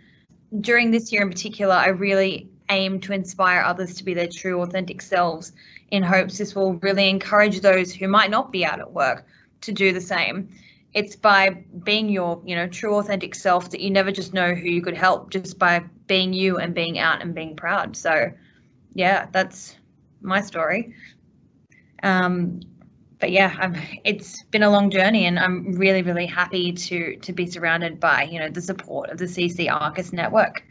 During 0.61 0.91
this 0.91 1.13
year 1.13 1.23
in 1.23 1.31
particular, 1.31 1.77
I 1.77 1.91
really 1.91 2.51
aim 2.69 2.99
to 3.03 3.13
inspire 3.13 3.63
others 3.63 3.95
to 3.95 4.05
be 4.05 4.13
their 4.13 4.27
true, 4.27 4.61
authentic 4.63 5.01
selves 5.01 5.53
in 5.93 6.03
hopes 6.03 6.37
this 6.37 6.57
will 6.57 6.75
really 6.83 7.09
encourage 7.09 7.61
those 7.61 7.95
who 7.95 8.09
might 8.09 8.31
not 8.31 8.51
be 8.51 8.65
out 8.65 8.81
at 8.81 8.93
work 8.93 9.25
to 9.61 9.71
do 9.71 9.93
the 9.93 10.01
same. 10.01 10.49
It's 10.93 11.17
by 11.17 11.65
being 11.85 12.09
your, 12.09 12.43
you 12.45 12.57
know, 12.57 12.67
true 12.67 12.97
authentic 12.97 13.35
self 13.35 13.71
that 13.71 13.81
you 13.81 13.91
never 13.91 14.11
just 14.11 14.35
know 14.35 14.55
who 14.55 14.69
you 14.69 14.83
could 14.83 14.97
help 14.97 15.31
just 15.31 15.59
by 15.59 15.85
being 16.07 16.33
you 16.33 16.59
and 16.59 16.75
being 16.75 16.99
out 16.99 17.23
and 17.23 17.35
being 17.35 17.55
proud. 17.55 17.97
So, 17.97 18.33
yeah, 18.95 19.27
that's 19.31 19.77
my 20.21 20.41
story. 20.41 20.95
Um, 22.03 22.61
but 23.21 23.31
yeah, 23.31 23.55
I'm, 23.59 23.77
it's 24.05 24.43
been 24.45 24.63
a 24.63 24.71
long 24.71 24.91
journey, 24.91 25.27
and 25.27 25.39
I'm 25.39 25.75
really, 25.75 26.03
really 26.03 26.27
happy 26.27 26.73
to 26.73 27.17
to 27.17 27.33
be 27.33 27.47
surrounded 27.47 28.01
by 28.01 28.23
you 28.23 28.39
know 28.39 28.49
the 28.49 28.63
support 28.63 29.11
of 29.11 29.19
the 29.19 29.27
CC 29.27 29.71
Arcus 29.71 30.13
network. 30.13 30.65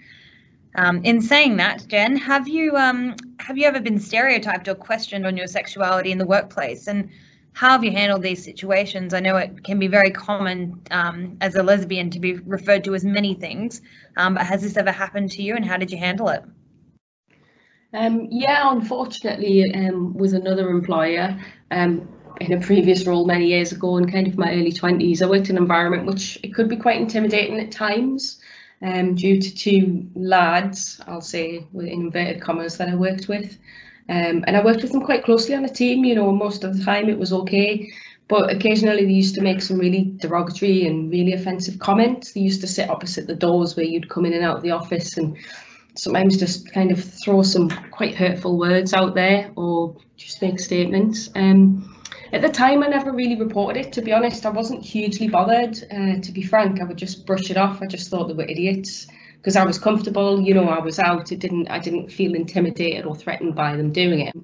Um, 0.75 1.03
in 1.03 1.21
saying 1.21 1.57
that, 1.57 1.85
Jen, 1.87 2.15
have 2.17 2.47
you 2.47 2.75
um, 2.75 3.15
have 3.39 3.57
you 3.57 3.65
ever 3.65 3.79
been 3.79 3.99
stereotyped 3.99 4.67
or 4.67 4.75
questioned 4.75 5.25
on 5.25 5.37
your 5.37 5.47
sexuality 5.47 6.11
in 6.11 6.17
the 6.17 6.25
workplace, 6.25 6.87
and 6.87 7.09
how 7.53 7.71
have 7.71 7.83
you 7.83 7.91
handled 7.91 8.21
these 8.21 8.43
situations? 8.43 9.13
I 9.13 9.19
know 9.19 9.35
it 9.37 9.63
can 9.63 9.79
be 9.79 9.87
very 9.87 10.11
common 10.11 10.81
um, 10.91 11.37
as 11.41 11.55
a 11.55 11.63
lesbian 11.63 12.09
to 12.11 12.19
be 12.19 12.35
referred 12.35 12.83
to 12.85 12.95
as 12.95 13.03
many 13.03 13.33
things, 13.33 13.81
um, 14.17 14.35
but 14.35 14.45
has 14.45 14.61
this 14.61 14.77
ever 14.77 14.91
happened 14.91 15.31
to 15.31 15.41
you, 15.41 15.55
and 15.55 15.65
how 15.65 15.77
did 15.77 15.91
you 15.91 15.97
handle 15.97 16.29
it? 16.29 16.43
Um, 17.93 18.27
yeah, 18.29 18.71
unfortunately, 18.71 19.73
um, 19.73 20.13
with 20.13 20.33
another 20.33 20.69
employer, 20.69 21.39
um, 21.71 22.07
in 22.39 22.53
a 22.53 22.59
previous 22.61 23.05
role 23.05 23.25
many 23.25 23.47
years 23.47 23.71
ago 23.71 23.97
in 23.97 24.09
kind 24.09 24.27
of 24.27 24.37
my 24.37 24.53
early 24.53 24.71
20s, 24.71 25.21
I 25.21 25.25
worked 25.25 25.49
in 25.49 25.57
an 25.57 25.63
environment 25.63 26.05
which 26.05 26.39
it 26.43 26.53
could 26.53 26.69
be 26.69 26.77
quite 26.77 27.01
intimidating 27.01 27.59
at 27.59 27.71
times 27.71 28.39
um, 28.81 29.15
due 29.15 29.41
to 29.41 29.55
two 29.55 30.07
lads, 30.15 31.01
I'll 31.05 31.21
say 31.21 31.65
in 31.73 31.87
inverted 31.87 32.41
commas, 32.41 32.77
that 32.77 32.89
I 32.89 32.95
worked 32.95 33.27
with. 33.27 33.57
Um, 34.09 34.43
and 34.47 34.57
I 34.57 34.63
worked 34.65 34.81
with 34.81 34.91
them 34.91 35.05
quite 35.05 35.23
closely 35.23 35.53
on 35.53 35.61
the 35.61 35.69
team, 35.69 36.03
you 36.03 36.15
know, 36.15 36.31
most 36.31 36.63
of 36.63 36.75
the 36.75 36.83
time 36.83 37.09
it 37.09 37.19
was 37.19 37.31
okay. 37.31 37.91
But 38.27 38.49
occasionally 38.49 39.05
they 39.05 39.11
used 39.11 39.35
to 39.35 39.41
make 39.41 39.61
some 39.61 39.77
really 39.77 40.13
derogatory 40.17 40.87
and 40.87 41.11
really 41.11 41.33
offensive 41.33 41.77
comments. 41.79 42.33
They 42.33 42.41
used 42.41 42.61
to 42.61 42.67
sit 42.67 42.89
opposite 42.89 43.27
the 43.27 43.35
doors 43.35 43.75
where 43.75 43.85
you'd 43.85 44.09
come 44.09 44.25
in 44.25 44.33
and 44.33 44.43
out 44.43 44.57
of 44.57 44.63
the 44.63 44.71
office 44.71 45.17
and 45.17 45.37
sometimes 45.95 46.37
just 46.37 46.71
kind 46.71 46.91
of 46.91 47.03
throw 47.03 47.43
some 47.43 47.69
quite 47.91 48.15
hurtful 48.15 48.57
words 48.57 48.93
out 48.93 49.13
there 49.13 49.51
or 49.55 49.95
just 50.17 50.41
make 50.41 50.59
statements. 50.59 51.29
Um, 51.35 51.95
at 52.31 52.41
the 52.41 52.49
time, 52.49 52.83
I 52.83 52.87
never 52.87 53.11
really 53.11 53.35
reported 53.35 53.85
it, 53.85 53.93
to 53.93 54.01
be 54.01 54.13
honest. 54.13 54.45
I 54.45 54.49
wasn't 54.49 54.83
hugely 54.83 55.27
bothered. 55.27 55.77
Uh, 55.91 56.19
to 56.19 56.31
be 56.31 56.43
frank, 56.43 56.79
I 56.79 56.83
would 56.83 56.97
just 56.97 57.25
brush 57.25 57.49
it 57.49 57.57
off. 57.57 57.81
I 57.81 57.87
just 57.87 58.09
thought 58.09 58.27
they 58.27 58.33
were 58.33 58.43
idiots 58.43 59.07
because 59.41 59.55
I 59.55 59.65
was 59.65 59.79
comfortable, 59.79 60.41
you 60.41 60.53
know, 60.53 60.69
I 60.69 60.79
was 60.79 60.99
out. 60.99 61.31
It 61.31 61.39
didn't, 61.39 61.69
I 61.69 61.79
didn't 61.79 62.11
feel 62.11 62.35
intimidated 62.35 63.05
or 63.05 63.15
threatened 63.15 63.55
by 63.55 63.75
them 63.75 63.91
doing 63.91 64.21
it. 64.21 64.35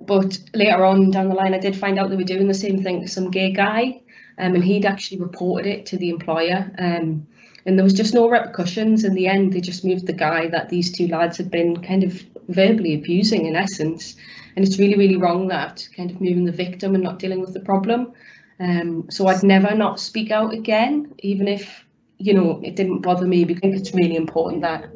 But 0.00 0.38
later 0.52 0.84
on 0.84 1.10
down 1.10 1.28
the 1.28 1.34
line, 1.34 1.54
I 1.54 1.58
did 1.58 1.76
find 1.76 1.98
out 1.98 2.10
they 2.10 2.16
were 2.16 2.24
doing 2.24 2.48
the 2.48 2.54
same 2.54 2.82
thing 2.82 3.00
to 3.00 3.08
some 3.08 3.30
gay 3.30 3.52
guy, 3.52 4.02
um, 4.38 4.54
and 4.54 4.64
he'd 4.64 4.84
actually 4.84 5.20
reported 5.20 5.66
it 5.66 5.86
to 5.86 5.96
the 5.96 6.10
employer. 6.10 6.70
Um, 6.78 7.26
and 7.66 7.78
there 7.78 7.84
was 7.84 7.94
just 7.94 8.12
no 8.12 8.28
repercussions. 8.28 9.04
In 9.04 9.14
the 9.14 9.26
end, 9.26 9.52
they 9.52 9.60
just 9.60 9.84
moved 9.84 10.06
the 10.06 10.12
guy 10.12 10.48
that 10.48 10.68
these 10.68 10.92
two 10.92 11.08
lads 11.08 11.38
had 11.38 11.50
been 11.50 11.82
kind 11.82 12.04
of 12.04 12.22
verbally 12.48 12.94
abusing, 12.94 13.46
in 13.46 13.56
essence 13.56 14.16
and 14.56 14.64
it's 14.64 14.78
really 14.78 14.96
really 14.96 15.16
wrong 15.16 15.48
that 15.48 15.86
kind 15.96 16.10
of 16.10 16.20
moving 16.20 16.44
the 16.44 16.52
victim 16.52 16.94
and 16.94 17.04
not 17.04 17.18
dealing 17.18 17.40
with 17.40 17.52
the 17.52 17.60
problem 17.60 18.12
um, 18.60 19.06
so 19.10 19.26
I'd 19.26 19.42
never 19.42 19.74
not 19.74 20.00
speak 20.00 20.30
out 20.30 20.52
again 20.52 21.14
even 21.18 21.48
if 21.48 21.84
you 22.24 22.34
know 22.34 22.60
it 22.62 22.74
didn't 22.76 23.02
bother 23.02 23.26
me. 23.26 23.44
Because 23.44 23.78
it's 23.78 23.94
really 23.94 24.16
important 24.16 24.62
that 24.62 24.90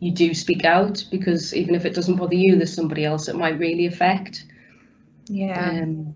you 0.00 0.12
do 0.12 0.32
speak 0.32 0.64
out 0.64 1.04
because 1.10 1.54
even 1.54 1.74
if 1.74 1.84
it 1.84 1.94
doesn't 1.94 2.16
bother 2.16 2.36
you 2.36 2.54
there's 2.54 2.72
somebody 2.72 3.04
else 3.04 3.28
it 3.28 3.36
might 3.36 3.58
really 3.58 3.86
affect. 3.86 4.44
Yeah. 5.26 5.82
Um, 5.82 6.14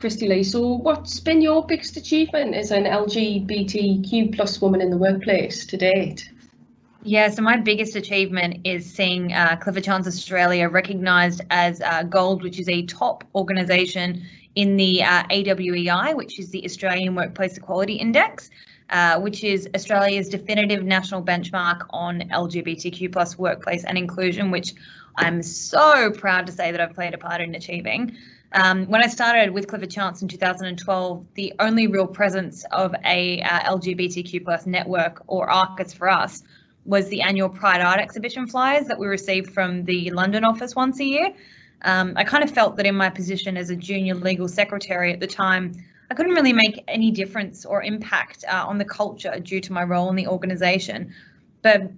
Christie-Lee, 0.00 0.42
so 0.42 0.60
what's 0.60 1.20
been 1.20 1.40
your 1.40 1.64
biggest 1.64 1.96
achievement 1.96 2.54
as 2.54 2.72
an 2.72 2.84
LGBTQ 2.84 4.34
plus 4.34 4.60
woman 4.60 4.80
in 4.80 4.90
the 4.90 4.98
workplace 4.98 5.64
to 5.66 5.76
date? 5.76 6.28
Yeah, 7.04 7.28
so 7.28 7.42
my 7.42 7.58
biggest 7.58 7.94
achievement 7.94 8.62
is 8.64 8.92
seeing 8.92 9.32
uh, 9.32 9.56
Clifford 9.60 9.84
Chance 9.84 10.06
Australia 10.06 10.68
recognised 10.68 11.42
as 11.50 11.80
uh, 11.80 12.02
Gold, 12.02 12.42
which 12.42 12.58
is 12.58 12.68
a 12.68 12.82
top 12.86 13.24
organisation 13.34 14.26
in 14.54 14.76
the 14.76 15.02
uh, 15.02 15.22
AWEI, 15.30 16.16
which 16.16 16.38
is 16.38 16.50
the 16.50 16.64
Australian 16.64 17.14
Workplace 17.14 17.56
Equality 17.56 17.94
Index, 17.94 18.50
uh, 18.90 19.20
which 19.20 19.44
is 19.44 19.68
Australia's 19.74 20.28
definitive 20.28 20.82
national 20.82 21.22
benchmark 21.22 21.86
on 21.90 22.20
LGBTQ 22.20 23.12
plus 23.12 23.38
workplace 23.38 23.84
and 23.84 23.96
inclusion, 23.96 24.50
which 24.50 24.74
I'm 25.16 25.42
so 25.42 26.10
proud 26.10 26.46
to 26.46 26.52
say 26.52 26.72
that 26.72 26.80
I've 26.80 26.94
played 26.94 27.14
a 27.14 27.18
part 27.18 27.40
in 27.40 27.54
achieving. 27.54 28.16
Um, 28.52 28.86
when 28.86 29.02
I 29.02 29.08
started 29.08 29.50
with 29.50 29.66
Clifford 29.66 29.90
Chance 29.90 30.22
in 30.22 30.28
2012, 30.28 31.26
the 31.34 31.54
only 31.58 31.88
real 31.88 32.06
presence 32.06 32.64
of 32.70 32.94
a 33.04 33.42
uh, 33.42 33.76
LGBTQ 33.76 34.44
plus 34.44 34.66
network 34.66 35.22
or 35.26 35.50
ARCUS 35.50 35.92
for 35.92 36.08
us 36.08 36.42
was 36.84 37.08
the 37.08 37.22
annual 37.22 37.48
Pride 37.48 37.80
Art 37.80 37.98
exhibition 37.98 38.46
flyers 38.46 38.86
that 38.86 38.98
we 38.98 39.06
received 39.06 39.52
from 39.52 39.84
the 39.84 40.10
London 40.10 40.44
office 40.44 40.76
once 40.76 41.00
a 41.00 41.04
year. 41.04 41.34
Um, 41.82 42.14
I 42.16 42.24
kind 42.24 42.44
of 42.44 42.50
felt 42.50 42.76
that 42.76 42.86
in 42.86 42.94
my 42.94 43.10
position 43.10 43.56
as 43.56 43.70
a 43.70 43.76
junior 43.76 44.14
legal 44.14 44.48
secretary 44.48 45.12
at 45.12 45.20
the 45.20 45.26
time, 45.26 45.72
I 46.10 46.14
couldn't 46.14 46.32
really 46.32 46.52
make 46.52 46.84
any 46.88 47.10
difference 47.10 47.64
or 47.64 47.82
impact 47.82 48.44
uh, 48.46 48.64
on 48.66 48.78
the 48.78 48.84
culture 48.84 49.38
due 49.40 49.60
to 49.60 49.72
my 49.72 49.82
role 49.82 50.10
in 50.10 50.16
the 50.16 50.26
organisation. 50.26 51.14
But 51.62 51.90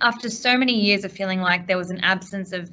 after 0.00 0.30
so 0.30 0.56
many 0.56 0.80
years 0.80 1.04
of 1.04 1.12
feeling 1.12 1.40
like 1.40 1.66
there 1.66 1.76
was 1.76 1.90
an 1.90 2.00
absence 2.00 2.52
of 2.52 2.70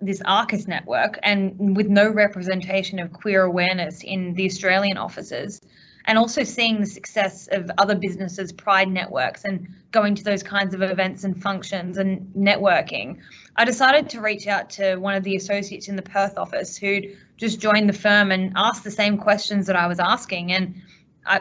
this 0.00 0.22
ARCUS 0.24 0.66
network 0.66 1.18
and 1.22 1.76
with 1.76 1.88
no 1.88 2.08
representation 2.08 2.98
of 2.98 3.12
queer 3.12 3.42
awareness 3.42 4.02
in 4.02 4.34
the 4.34 4.46
Australian 4.46 4.96
offices, 4.96 5.60
and 6.06 6.18
also 6.18 6.42
seeing 6.44 6.80
the 6.80 6.86
success 6.86 7.48
of 7.52 7.70
other 7.78 7.94
businesses' 7.94 8.52
pride 8.52 8.88
networks 8.88 9.44
and 9.44 9.68
going 9.90 10.14
to 10.14 10.24
those 10.24 10.42
kinds 10.42 10.74
of 10.74 10.82
events 10.82 11.24
and 11.24 11.40
functions 11.40 11.98
and 11.98 12.32
networking, 12.36 13.18
I 13.56 13.64
decided 13.64 14.08
to 14.10 14.20
reach 14.20 14.46
out 14.46 14.70
to 14.70 14.96
one 14.96 15.14
of 15.14 15.22
the 15.22 15.36
associates 15.36 15.88
in 15.88 15.96
the 15.96 16.02
Perth 16.02 16.38
office 16.38 16.76
who'd 16.76 17.16
just 17.36 17.60
joined 17.60 17.88
the 17.88 17.94
firm 17.94 18.32
and 18.32 18.52
asked 18.56 18.84
the 18.84 18.90
same 18.90 19.18
questions 19.18 19.66
that 19.66 19.76
I 19.76 19.86
was 19.86 20.00
asking. 20.00 20.52
And 20.52 20.82
I, 21.24 21.40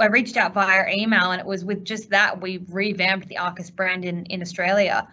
I, 0.00 0.06
reached 0.06 0.36
out 0.36 0.52
via 0.52 0.90
email, 0.92 1.30
and 1.30 1.40
it 1.40 1.46
was 1.46 1.64
with 1.64 1.84
just 1.84 2.10
that 2.10 2.40
we 2.40 2.64
revamped 2.68 3.28
the 3.28 3.38
ARCUS 3.38 3.70
brand 3.70 4.04
in, 4.04 4.24
in 4.26 4.42
Australia. 4.42 5.06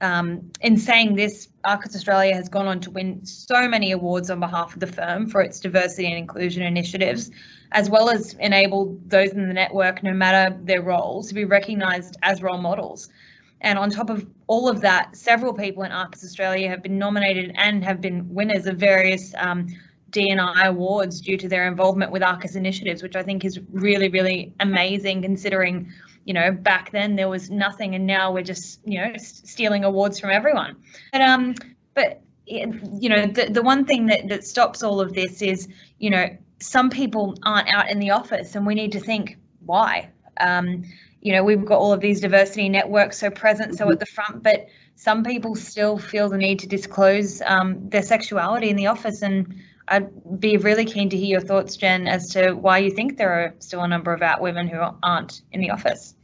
Um, 0.00 0.52
in 0.60 0.76
saying 0.78 1.16
this, 1.16 1.48
ARCUS 1.64 1.96
Australia 1.96 2.34
has 2.34 2.48
gone 2.48 2.68
on 2.68 2.80
to 2.80 2.90
win 2.90 3.26
so 3.26 3.68
many 3.68 3.90
awards 3.90 4.30
on 4.30 4.38
behalf 4.38 4.74
of 4.74 4.80
the 4.80 4.86
firm 4.86 5.26
for 5.26 5.40
its 5.40 5.58
diversity 5.58 6.06
and 6.06 6.16
inclusion 6.16 6.62
initiatives, 6.62 7.32
as 7.72 7.90
well 7.90 8.10
as 8.10 8.34
enable 8.34 8.98
those 9.06 9.30
in 9.30 9.46
the 9.46 9.54
network, 9.54 10.02
no 10.02 10.12
matter 10.12 10.56
their 10.62 10.82
roles, 10.82 11.28
to 11.28 11.34
be 11.34 11.44
recognised 11.44 12.16
as 12.22 12.42
role 12.42 12.58
models. 12.58 13.10
And 13.60 13.78
on 13.78 13.90
top 13.90 14.08
of 14.10 14.26
all 14.46 14.68
of 14.68 14.80
that, 14.82 15.16
several 15.16 15.52
people 15.52 15.82
in 15.82 15.92
ARCUS 15.92 16.24
Australia 16.24 16.68
have 16.68 16.82
been 16.82 16.98
nominated 16.98 17.52
and 17.56 17.84
have 17.84 18.00
been 18.00 18.32
winners 18.32 18.66
of 18.66 18.76
various 18.76 19.34
um, 19.36 19.66
D&I 20.10 20.66
awards 20.66 21.20
due 21.20 21.36
to 21.36 21.48
their 21.48 21.66
involvement 21.66 22.12
with 22.12 22.22
ARCUS 22.22 22.54
initiatives, 22.54 23.02
which 23.02 23.16
I 23.16 23.22
think 23.22 23.44
is 23.44 23.58
really, 23.72 24.08
really 24.08 24.52
amazing 24.60 25.22
considering 25.22 25.92
you 26.28 26.34
know, 26.34 26.52
back 26.52 26.90
then 26.90 27.16
there 27.16 27.30
was 27.30 27.48
nothing, 27.48 27.94
and 27.94 28.06
now 28.06 28.30
we're 28.30 28.42
just, 28.42 28.80
you 28.84 28.98
know, 28.98 29.14
stealing 29.16 29.82
awards 29.84 30.20
from 30.20 30.28
everyone. 30.28 30.76
But 31.10 31.22
um, 31.22 31.54
but 31.94 32.20
you 32.44 33.08
know, 33.08 33.24
the 33.24 33.48
the 33.50 33.62
one 33.62 33.86
thing 33.86 34.04
that 34.08 34.28
that 34.28 34.44
stops 34.44 34.82
all 34.82 35.00
of 35.00 35.14
this 35.14 35.40
is, 35.40 35.68
you 35.98 36.10
know, 36.10 36.28
some 36.60 36.90
people 36.90 37.36
aren't 37.42 37.68
out 37.68 37.90
in 37.90 37.98
the 37.98 38.10
office, 38.10 38.54
and 38.54 38.66
we 38.66 38.74
need 38.74 38.92
to 38.92 39.00
think 39.00 39.36
why. 39.64 40.10
Um, 40.40 40.84
you 41.20 41.32
know, 41.32 41.42
we've 41.42 41.64
got 41.64 41.78
all 41.78 41.92
of 41.92 42.00
these 42.00 42.20
diversity 42.20 42.68
networks 42.68 43.18
so 43.18 43.30
present, 43.30 43.76
so 43.76 43.90
at 43.90 43.98
the 43.98 44.06
front, 44.06 44.42
but 44.42 44.68
some 44.94 45.24
people 45.24 45.54
still 45.56 45.98
feel 45.98 46.28
the 46.28 46.38
need 46.38 46.60
to 46.60 46.68
disclose 46.68 47.42
um, 47.42 47.88
their 47.88 48.02
sexuality 48.02 48.68
in 48.70 48.76
the 48.76 48.86
office 48.86 49.22
and 49.22 49.54
I'd 49.90 50.40
be 50.40 50.56
really 50.56 50.84
keen 50.84 51.10
to 51.10 51.16
hear 51.16 51.26
your 51.26 51.40
thoughts, 51.40 51.76
Jen, 51.76 52.06
as 52.06 52.28
to 52.30 52.52
why 52.52 52.78
you 52.78 52.90
think 52.90 53.16
there 53.16 53.32
are 53.32 53.54
still 53.58 53.82
a 53.82 53.88
number 53.88 54.12
of 54.12 54.22
out 54.22 54.40
women 54.40 54.68
who 54.68 54.78
aren't 55.02 55.42
in 55.52 55.60
the 55.60 55.70
office. 55.70 56.14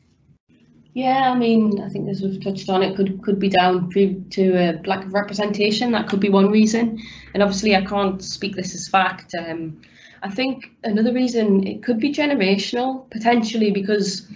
Yeah, 0.92 1.32
I 1.32 1.36
mean, 1.36 1.80
I 1.80 1.88
think 1.88 2.08
as 2.08 2.22
we've 2.22 2.42
touched 2.42 2.68
on, 2.68 2.82
it 2.82 2.94
could 2.94 3.20
could 3.22 3.40
be 3.40 3.48
down 3.48 3.90
to 3.90 4.52
a 4.52 4.80
lack 4.86 5.04
of 5.04 5.12
representation. 5.12 5.90
That 5.90 6.08
could 6.08 6.20
be 6.20 6.28
one 6.28 6.52
reason, 6.52 7.00
and 7.32 7.42
obviously 7.42 7.74
I 7.74 7.84
can't 7.84 8.22
speak 8.22 8.54
this 8.54 8.74
as 8.74 8.86
fact. 8.86 9.34
Um, 9.34 9.82
I 10.25 10.31
think 10.31 10.71
another 10.83 11.12
reason 11.12 11.66
it 11.66 11.83
could 11.83 12.00
be 12.00 12.11
generational 12.11 13.11
potentially 13.11 13.71
because 13.71 14.26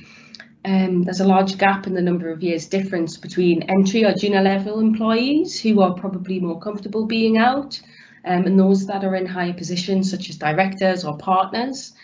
um, 0.66 1.04
there's 1.04 1.20
a 1.20 1.26
large 1.26 1.56
gap 1.56 1.86
in 1.86 1.94
the 1.94 2.02
number 2.02 2.30
of 2.30 2.42
years 2.42 2.66
difference 2.66 3.16
between 3.16 3.62
entry 3.62 4.04
or 4.04 4.12
junior 4.12 4.42
level 4.42 4.80
employees 4.80 5.58
who 5.58 5.80
are 5.80 5.94
probably 5.94 6.40
more 6.40 6.60
comfortable 6.60 7.06
being 7.06 7.38
out, 7.38 7.80
um, 8.26 8.44
and 8.44 8.60
those 8.60 8.86
that 8.86 9.02
are 9.02 9.14
in 9.14 9.24
higher 9.24 9.54
positions 9.54 10.10
such 10.10 10.28
as 10.28 10.36
directors 10.36 11.06
or 11.06 11.16
partners. 11.16 11.94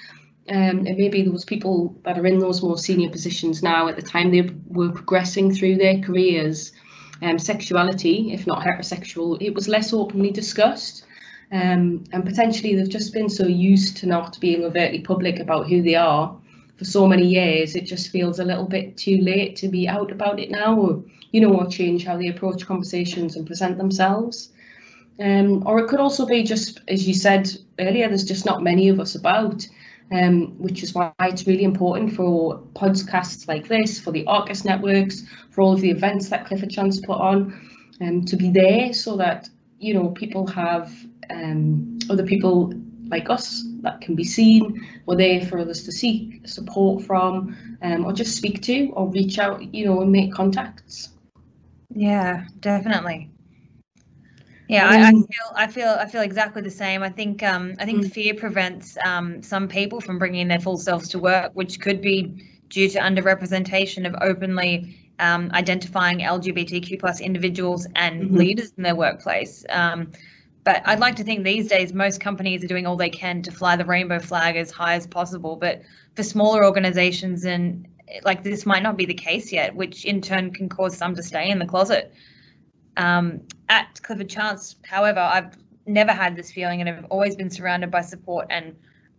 Um, 0.49 0.87
and 0.87 0.97
maybe 0.97 1.23
those 1.23 1.45
people 1.45 1.95
that 2.05 2.19
are 2.19 2.27
in 2.27 2.39
those 2.39 2.63
more 2.63 2.79
senior 2.79 3.11
positions 3.11 3.63
now 3.63 3.89
at 3.89 3.97
the 3.97 4.03
time 4.03 4.31
they 4.31 4.49
were 4.67 4.93
progressing 4.93 5.55
through 5.55 5.77
their 5.77 6.01
careers, 6.01 6.73
um, 7.21 7.39
sexuality, 7.39 8.33
if 8.33 8.47
not 8.47 8.65
heterosexual, 8.65 9.37
it 9.43 9.55
was 9.55 9.69
less 9.69 9.93
openly 9.93 10.31
discussed. 10.31 11.05
Um, 11.53 12.05
and 12.13 12.25
potentially 12.25 12.75
they've 12.75 12.89
just 12.89 13.13
been 13.13 13.29
so 13.29 13.47
used 13.47 13.97
to 13.99 14.07
not 14.07 14.41
being 14.41 14.65
overtly 14.65 15.01
public 15.01 15.39
about 15.39 15.69
who 15.69 15.83
they 15.83 15.95
are 15.95 16.37
for 16.77 16.85
so 16.85 17.07
many 17.07 17.27
years, 17.27 17.77
it 17.77 17.85
just 17.85 18.11
feels 18.11 18.41
a 18.41 18.45
little 18.45 18.67
bit 18.67 18.97
too 18.97 19.19
late 19.19 19.55
to 19.57 19.69
be 19.69 19.87
out 19.87 20.11
about 20.11 20.41
it 20.41 20.51
now, 20.51 20.77
or 20.77 21.05
you 21.31 21.41
know, 21.41 21.55
or 21.55 21.69
change 21.69 22.05
how 22.05 22.17
they 22.17 22.29
approach 22.29 22.67
conversations 22.67 23.37
and 23.37 23.47
present 23.47 23.79
themselves. 23.79 24.51
Um, 25.21 25.65
or 25.67 25.79
it 25.79 25.89
could 25.89 26.01
also 26.01 26.27
be 26.27 26.43
just, 26.43 26.81
as 26.89 27.07
you 27.07 27.15
said 27.15 27.49
earlier, 27.79 28.09
there's 28.09 28.25
just 28.25 28.45
not 28.45 28.63
many 28.63 28.89
of 28.89 28.99
us 28.99 29.15
about 29.15 29.65
um, 30.13 30.59
which 30.59 30.83
is 30.83 30.95
why 30.95 31.13
it's 31.21 31.47
really 31.47 31.65
important 31.65 32.13
for 32.13 32.61
podcasts 32.75 33.49
like 33.49 33.69
this, 33.69 33.99
for 33.99 34.11
the 34.11 34.27
ARCUS 34.27 34.65
networks, 34.65 35.23
for 35.51 35.63
all 35.63 35.73
of 35.73 35.81
the 35.81 35.91
events 35.91 36.29
that 36.29 36.47
Clifford 36.47 36.71
Chance 36.71 37.01
put 37.01 37.19
on, 37.19 37.71
um, 38.01 38.25
to 38.25 38.37
be 38.37 38.51
there 38.51 38.93
so 38.93 39.17
that 39.17 39.49
you 39.79 39.95
know 39.95 40.09
people 40.11 40.47
have 40.47 40.93
um, 41.31 41.99
other 42.11 42.25
people 42.25 42.73
like 43.09 43.29
us 43.31 43.65
that 43.83 44.01
can 44.01 44.15
be 44.15 44.25
seen. 44.25 44.87
We're 45.07 45.17
there 45.17 45.45
for 45.47 45.59
others 45.59 45.85
to 45.85 45.93
seek 45.93 46.49
support 46.49 47.05
from, 47.05 47.57
um, 47.83 48.05
or 48.05 48.13
just 48.13 48.37
speak 48.37 48.63
to, 48.63 48.89
or 48.91 49.09
reach 49.09 49.39
out, 49.39 49.75
you 49.75 49.87
know, 49.87 50.01
and 50.01 50.11
make 50.11 50.33
contacts. 50.33 51.11
Yeah, 51.95 52.47
definitely. 52.61 53.31
Yeah, 54.69 54.89
I, 54.89 55.09
I, 55.09 55.13
feel 55.13 55.27
I 55.55 55.67
feel 55.67 55.89
I 56.01 56.07
feel 56.07 56.23
exactly 56.23 56.63
the 56.63 56.71
same. 56.71 57.03
I 57.03 57.11
think 57.11 57.43
um, 57.43 57.75
I 57.79 57.85
think 57.85 58.07
mm. 58.07 58.11
fear 58.11 58.35
prevents 58.35 58.97
um, 59.05 59.43
some 59.43 59.69
people 59.69 60.01
from 60.01 60.19
bringing 60.19 60.49
their 60.49 60.61
full 60.61 60.79
selves 60.79 61.11
to 61.11 61.19
work, 61.19 61.53
which 61.53 61.81
could 61.81 62.01
be 62.01 62.43
due 62.71 62.89
to 62.89 62.99
underrepresentation 62.99 64.07
of 64.07 64.15
openly 64.23 64.97
um, 65.19 65.51
identifying 65.53 66.21
LGBTQ 66.21 66.99
plus 66.99 67.21
individuals 67.21 67.87
and 67.95 68.23
mm-hmm. 68.23 68.37
leaders 68.37 68.73
in 68.77 68.83
their 68.83 68.97
workplace. 68.97 69.65
But 70.65 70.83
I'd 70.87 70.99
like 70.99 71.17
to 71.17 71.25
think 71.25 71.45
these 71.45 71.69
days 71.69 71.93
most 71.93 72.21
companies 72.21 72.65
are 72.65 72.67
doing 72.67 72.87
all 72.87 72.97
they 72.97 73.11
can 73.11 73.43
to 73.43 73.53
fly 73.53 73.77
the 73.77 73.85
rainbow 73.85 74.19
flag 74.19 74.57
as 74.57 74.71
high 74.71 74.95
as 74.95 75.07
possible. 75.07 75.57
But 75.57 75.83
for 76.17 76.23
smaller 76.23 76.65
organizations 76.65 77.45
and 77.45 77.87
like 78.23 78.43
this 78.43 78.67
might 78.67 78.83
not 78.83 78.97
be 78.97 79.07
the 79.07 79.15
case 79.15 79.53
yet, 79.53 79.75
which 79.75 80.05
in 80.05 80.21
turn 80.21 80.53
can 80.53 80.69
cause 80.69 80.97
some 80.97 81.15
to 81.17 81.23
stay 81.23 81.51
in 81.51 81.59
the 81.59 81.67
closet. 81.67 82.13
Um, 82.97 83.43
at 83.69 84.01
Clifford 84.03 84.31
Chance, 84.31 84.77
however, 84.85 85.21
I've 85.21 85.57
never 85.87 86.13
had 86.13 86.37
this 86.37 86.51
feeling 86.51 86.81
and 86.81 86.89
I've 86.89 87.05
always 87.11 87.37
been 87.37 87.51
surrounded 87.51 87.91
by 87.91 88.01
support 88.01 88.47
and 88.51 88.75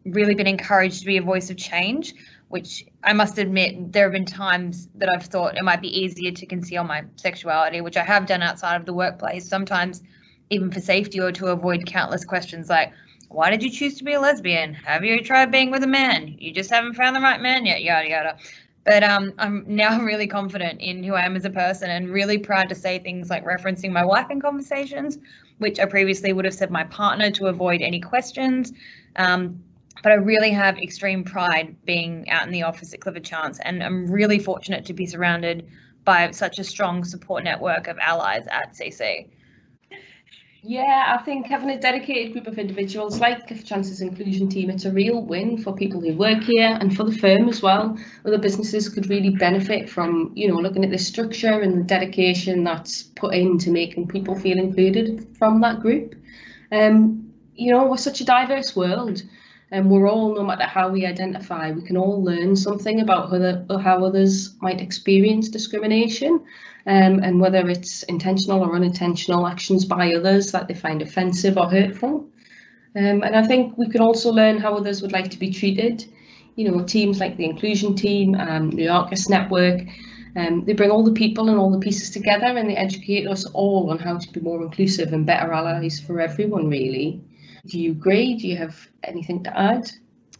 really 0.05 0.35
been 0.35 0.47
encouraged 0.47 0.99
to 1.01 1.05
be 1.05 1.17
a 1.17 1.21
voice 1.21 1.49
of 1.49 1.57
change, 1.57 2.13
which 2.47 2.85
I 3.03 3.13
must 3.13 3.37
admit, 3.37 3.91
there 3.91 4.05
have 4.05 4.13
been 4.13 4.25
times 4.25 4.87
that 4.95 5.09
I've 5.09 5.25
thought 5.25 5.57
it 5.57 5.63
might 5.63 5.81
be 5.81 5.99
easier 5.99 6.31
to 6.31 6.45
conceal 6.45 6.83
my 6.83 7.03
sexuality, 7.15 7.81
which 7.81 7.97
I 7.97 8.03
have 8.03 8.25
done 8.27 8.41
outside 8.41 8.75
of 8.77 8.85
the 8.85 8.93
workplace, 8.93 9.47
sometimes 9.47 10.03
even 10.49 10.71
for 10.71 10.79
safety 10.79 11.19
or 11.19 11.31
to 11.31 11.47
avoid 11.47 11.85
countless 11.85 12.25
questions 12.25 12.69
like, 12.69 12.93
why 13.29 13.49
did 13.49 13.63
you 13.63 13.69
choose 13.69 13.97
to 13.97 14.03
be 14.03 14.13
a 14.13 14.19
lesbian? 14.19 14.73
Have 14.73 15.03
you 15.03 15.21
tried 15.21 15.51
being 15.51 15.71
with 15.71 15.83
a 15.83 15.87
man? 15.87 16.35
You 16.37 16.53
just 16.53 16.69
haven't 16.69 16.93
found 16.93 17.15
the 17.15 17.21
right 17.21 17.41
man 17.41 17.65
yet, 17.65 17.83
yada 17.83 18.09
yada. 18.09 18.37
But 18.85 19.03
um, 19.03 19.33
I'm 19.39 19.65
now 19.67 19.99
really 19.99 20.27
confident 20.27 20.79
in 20.79 21.03
who 21.03 21.15
I 21.15 21.25
am 21.25 21.35
as 21.35 21.43
a 21.43 21.49
person 21.49 21.89
and 21.89 22.09
really 22.09 22.37
proud 22.37 22.69
to 22.69 22.75
say 22.75 22.99
things 22.99 23.31
like 23.31 23.43
referencing 23.43 23.91
my 23.91 24.05
wife 24.05 24.29
in 24.29 24.39
conversations, 24.39 25.17
which 25.57 25.79
I 25.79 25.85
previously 25.85 26.33
would 26.33 26.45
have 26.45 26.53
said 26.53 26.69
my 26.69 26.83
partner 26.83 27.31
to 27.31 27.47
avoid 27.47 27.81
any 27.81 27.99
questions. 27.99 28.71
Um, 29.15 29.63
but 30.03 30.11
I 30.11 30.15
really 30.15 30.51
have 30.51 30.77
extreme 30.77 31.23
pride 31.23 31.75
being 31.83 32.29
out 32.29 32.45
in 32.45 32.51
the 32.51 32.61
office 32.61 32.93
at 32.93 33.01
Clifford 33.01 33.23
Chance, 33.23 33.59
and 33.61 33.81
I'm 33.81 34.05
really 34.05 34.37
fortunate 34.37 34.85
to 34.85 34.93
be 34.93 35.07
surrounded 35.07 35.67
by 36.03 36.29
such 36.29 36.59
a 36.59 36.63
strong 36.63 37.03
support 37.03 37.43
network 37.43 37.87
of 37.87 37.97
allies 37.97 38.45
at 38.51 38.73
CC. 38.73 39.29
Yeah, 40.67 41.15
I 41.15 41.23
think 41.23 41.45
having 41.45 41.69
a 41.69 41.79
dedicated 41.79 42.33
group 42.33 42.47
of 42.47 42.57
individuals 42.57 43.19
like 43.19 43.45
Clifford 43.45 43.67
Chance's 43.67 44.01
inclusion 44.01 44.49
team, 44.49 44.71
it's 44.71 44.85
a 44.85 44.91
real 44.91 45.21
win 45.21 45.59
for 45.59 45.75
people 45.75 46.01
who 46.01 46.15
work 46.15 46.41
here 46.41 46.75
and 46.81 46.95
for 46.95 47.03
the 47.03 47.15
firm 47.15 47.47
as 47.47 47.61
well. 47.61 47.95
Other 48.25 48.39
businesses 48.39 48.89
could 48.89 49.07
really 49.07 49.29
benefit 49.29 49.87
from, 49.87 50.31
you 50.33 50.47
know, 50.47 50.55
looking 50.55 50.83
at 50.83 50.89
the 50.89 50.97
structure 50.97 51.61
and 51.61 51.77
the 51.77 51.83
dedication 51.83 52.63
that's 52.63 53.03
put 53.03 53.35
into 53.35 53.69
making 53.69 54.07
people 54.07 54.33
feel 54.33 54.57
included 54.57 55.27
from 55.37 55.61
that 55.61 55.81
group. 55.81 56.15
Um, 56.71 57.31
you 57.53 57.71
know, 57.71 57.85
we're 57.85 57.97
such 57.97 58.21
a 58.21 58.25
diverse 58.25 58.75
world 58.75 59.21
and 59.69 59.91
we're 59.91 60.09
all, 60.09 60.33
no 60.33 60.43
matter 60.43 60.65
how 60.65 60.89
we 60.89 61.05
identify, 61.05 61.69
we 61.69 61.83
can 61.83 61.95
all 61.95 62.23
learn 62.23 62.55
something 62.55 63.01
about 63.01 63.31
other, 63.31 63.67
how 63.83 64.03
others 64.03 64.55
might 64.61 64.81
experience 64.81 65.47
discrimination 65.47 66.43
um, 66.87 67.19
and 67.23 67.39
whether 67.39 67.67
it's 67.69 68.03
intentional 68.03 68.63
or 68.63 68.75
unintentional 68.75 69.47
actions 69.47 69.85
by 69.85 70.13
others 70.13 70.51
that 70.51 70.67
they 70.67 70.73
find 70.73 71.01
offensive 71.01 71.57
or 71.57 71.69
hurtful. 71.69 72.29
Um, 72.95 73.23
and 73.23 73.35
I 73.35 73.45
think 73.45 73.77
we 73.77 73.89
can 73.89 74.01
also 74.01 74.31
learn 74.31 74.57
how 74.57 74.75
others 74.75 75.01
would 75.01 75.11
like 75.11 75.31
to 75.31 75.39
be 75.39 75.51
treated. 75.51 76.05
You 76.55 76.71
know, 76.71 76.83
teams 76.83 77.19
like 77.19 77.35
the 77.35 77.45
inclusion 77.45 77.95
team, 77.95 78.35
um, 78.35 78.71
the 78.71 78.87
ARCUS 78.87 79.27
network, 79.27 79.81
um, 80.37 80.63
they 80.65 80.73
bring 80.73 80.91
all 80.91 81.03
the 81.03 81.13
people 81.13 81.49
and 81.49 81.57
all 81.57 81.71
the 81.71 81.79
pieces 81.79 82.09
together 82.09 82.45
and 82.45 82.69
they 82.69 82.75
educate 82.75 83.27
us 83.27 83.45
all 83.53 83.89
on 83.89 83.99
how 83.99 84.17
to 84.17 84.31
be 84.31 84.41
more 84.41 84.61
inclusive 84.61 85.13
and 85.13 85.25
better 85.25 85.51
allies 85.51 85.99
for 85.99 86.19
everyone, 86.19 86.69
really. 86.69 87.21
Do 87.67 87.79
you 87.79 87.91
agree? 87.91 88.35
Do 88.35 88.47
you 88.47 88.57
have 88.57 88.87
anything 89.03 89.43
to 89.43 89.57
add? 89.57 89.89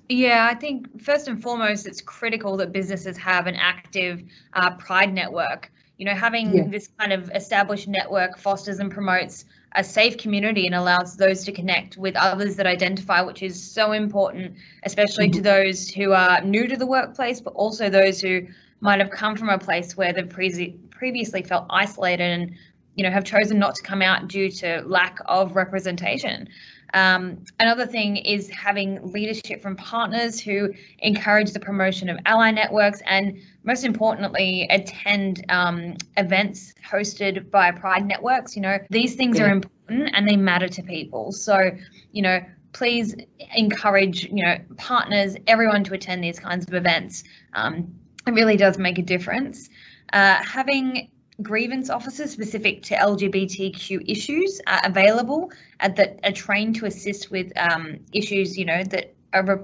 Yeah, 0.10 0.48
I 0.50 0.54
think 0.54 1.02
first 1.02 1.28
and 1.28 1.42
foremost, 1.42 1.88
it's 1.88 2.02
critical 2.02 2.58
that 2.58 2.72
businesses 2.72 3.18
have 3.18 3.48
an 3.48 3.56
active 3.56 4.22
uh, 4.54 4.76
Pride 4.76 5.14
network. 5.14 5.72
You 5.98 6.06
know, 6.06 6.14
having 6.14 6.56
yeah. 6.56 6.68
this 6.68 6.90
kind 7.00 7.14
of 7.14 7.32
established 7.34 7.88
network 7.88 8.38
fosters 8.38 8.80
and 8.80 8.92
promotes 8.92 9.46
a 9.76 9.84
safe 9.84 10.18
community 10.18 10.66
and 10.66 10.76
allows 10.76 11.18
those 11.18 11.44
to 11.46 11.52
connect 11.52 11.98
with 11.98 12.16
others 12.16 12.56
that 12.58 12.68
identify, 12.68 13.22
which 13.22 13.44
is 13.44 13.62
so 13.62 13.92
important, 13.92 14.56
especially 14.84 15.28
mm-hmm. 15.28 15.38
to 15.38 15.42
those 15.42 15.90
who 15.90 16.12
are 16.12 16.42
new 16.42 16.68
to 16.68 16.78
the 16.78 16.86
workplace, 16.86 17.42
but 17.42 17.54
also 17.54 17.90
those 17.90 18.22
who 18.22 18.48
might 18.82 19.00
have 19.00 19.10
come 19.10 19.36
from 19.36 19.50
a 19.50 19.58
place 19.58 19.96
where 19.96 20.14
they've 20.14 20.30
pre- 20.30 20.78
previously 20.92 21.44
felt 21.44 21.66
isolated 21.70 22.24
and 22.24 22.56
you 22.96 23.04
know 23.04 23.12
have 23.12 23.24
chosen 23.24 23.60
not 23.60 23.76
to 23.76 23.84
come 23.84 24.02
out 24.02 24.28
due 24.28 24.50
to 24.50 24.82
lack 24.86 25.20
of 25.26 25.56
representation 25.56 26.48
um, 26.94 27.44
another 27.60 27.86
thing 27.86 28.18
is 28.18 28.50
having 28.50 29.12
leadership 29.12 29.62
from 29.62 29.76
partners 29.76 30.40
who 30.40 30.74
encourage 31.00 31.52
the 31.52 31.60
promotion 31.60 32.10
of 32.10 32.18
ally 32.26 32.52
networks 32.52 33.02
and 33.06 33.38
most 33.64 33.84
importantly 33.84 34.68
attend 34.70 35.46
um, 35.50 35.96
events 36.18 36.74
hosted 36.90 37.50
by 37.52 37.72
pride 37.72 38.06
networks. 38.06 38.56
You 38.56 38.62
know 38.62 38.78
these 38.90 39.16
things 39.16 39.38
yeah. 39.38 39.46
are 39.46 39.50
important 39.50 40.12
and 40.14 40.28
they 40.28 40.38
matter 40.38 40.68
to 40.68 40.84
people. 40.84 41.32
So 41.32 41.72
you 42.12 42.22
know 42.22 42.40
please 42.74 43.16
encourage 43.56 44.26
you 44.26 44.44
know 44.44 44.58
partners 44.78 45.36
everyone 45.48 45.84
to 45.86 45.94
attend 45.94 46.24
these 46.24 46.40
kinds 46.40 46.68
of 46.68 46.74
events. 46.74 47.24
Um, 47.54 47.94
it 48.28 48.32
really 48.32 48.58
does 48.58 48.78
make 48.78 48.98
a 48.98 49.04
difference. 49.04 49.70
Uh, 50.14 50.36
having 50.44 51.10
grievance 51.42 51.90
officers 51.90 52.32
specific 52.32 52.84
to 52.84 52.96
LGBTQ 52.96 54.10
issues 54.10 54.62
are 54.68 54.82
available 54.84 55.52
and 55.80 55.96
that 55.98 56.20
are 56.24 56.32
trained 56.32 56.76
to 56.78 56.86
assist 56.86 57.30
with 57.30 57.52
um, 57.58 58.00
issues, 58.14 58.58
you 58.58 58.66
know, 58.66 58.84
that 58.84 59.14
are 59.34 59.62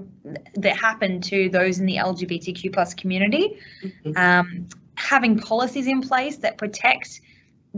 that 0.54 0.76
happen 0.76 1.20
to 1.22 1.48
those 1.48 1.78
in 1.78 1.86
the 1.86 1.96
LGBTQ 1.96 2.72
plus 2.72 2.94
community. 2.94 3.58
Mm-hmm. 3.82 4.16
Um, 4.16 4.68
having 4.94 5.38
policies 5.38 5.86
in 5.86 6.02
place 6.02 6.36
that 6.38 6.58
protect 6.58 7.20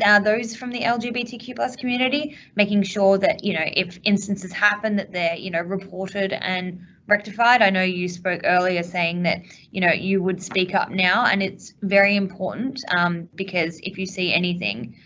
uh, 0.05 0.19
those 0.19 0.57
from 0.57 0.71
the 0.71 0.81
LGBTQ 0.81 1.55
plus 1.55 1.77
community, 1.77 2.37
making 2.57 2.83
sure 2.83 3.17
that 3.19 3.45
you 3.45 3.55
know 3.55 3.65
if 3.65 3.99
instances 4.03 4.53
happen 4.53 4.97
that 4.97 5.13
they're 5.13 5.37
you 5.37 5.51
know 5.51 5.61
reported 5.61 6.33
and 6.33 6.85
rectified. 7.07 7.63
I 7.63 7.71
know 7.71 7.83
you 7.83 8.09
spoke 8.09 8.43
earlier 8.45 8.83
saying 8.83 9.23
that 9.25 9.43
you 9.71 9.81
know 9.81 9.93
you 9.93 10.23
would 10.23 10.43
speak 10.43 10.75
up 10.75 10.91
now, 10.91 11.27
and 11.27 11.43
it's 11.43 11.75
very 11.83 12.17
important 12.17 12.81
um, 12.97 13.29
because 13.35 13.81
if 13.83 13.99
you 13.99 14.07
see 14.07 14.33
anything, 14.33 14.97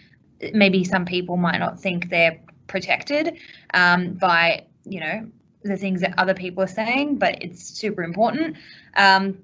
maybe 0.53 0.85
some 0.85 1.05
people 1.05 1.37
might 1.37 1.59
not 1.59 1.81
think 1.81 2.11
they're 2.11 2.41
protected 2.67 3.39
um, 3.75 4.15
by 4.15 4.67
you 4.85 5.01
know 5.01 5.31
the 5.65 5.77
things 5.77 6.01
that 6.01 6.15
other 6.19 6.35
people 6.35 6.63
are 6.63 6.69
saying, 6.69 7.17
but 7.17 7.43
it's 7.43 7.63
super 7.63 8.03
important. 8.03 8.57
Um, 8.97 9.39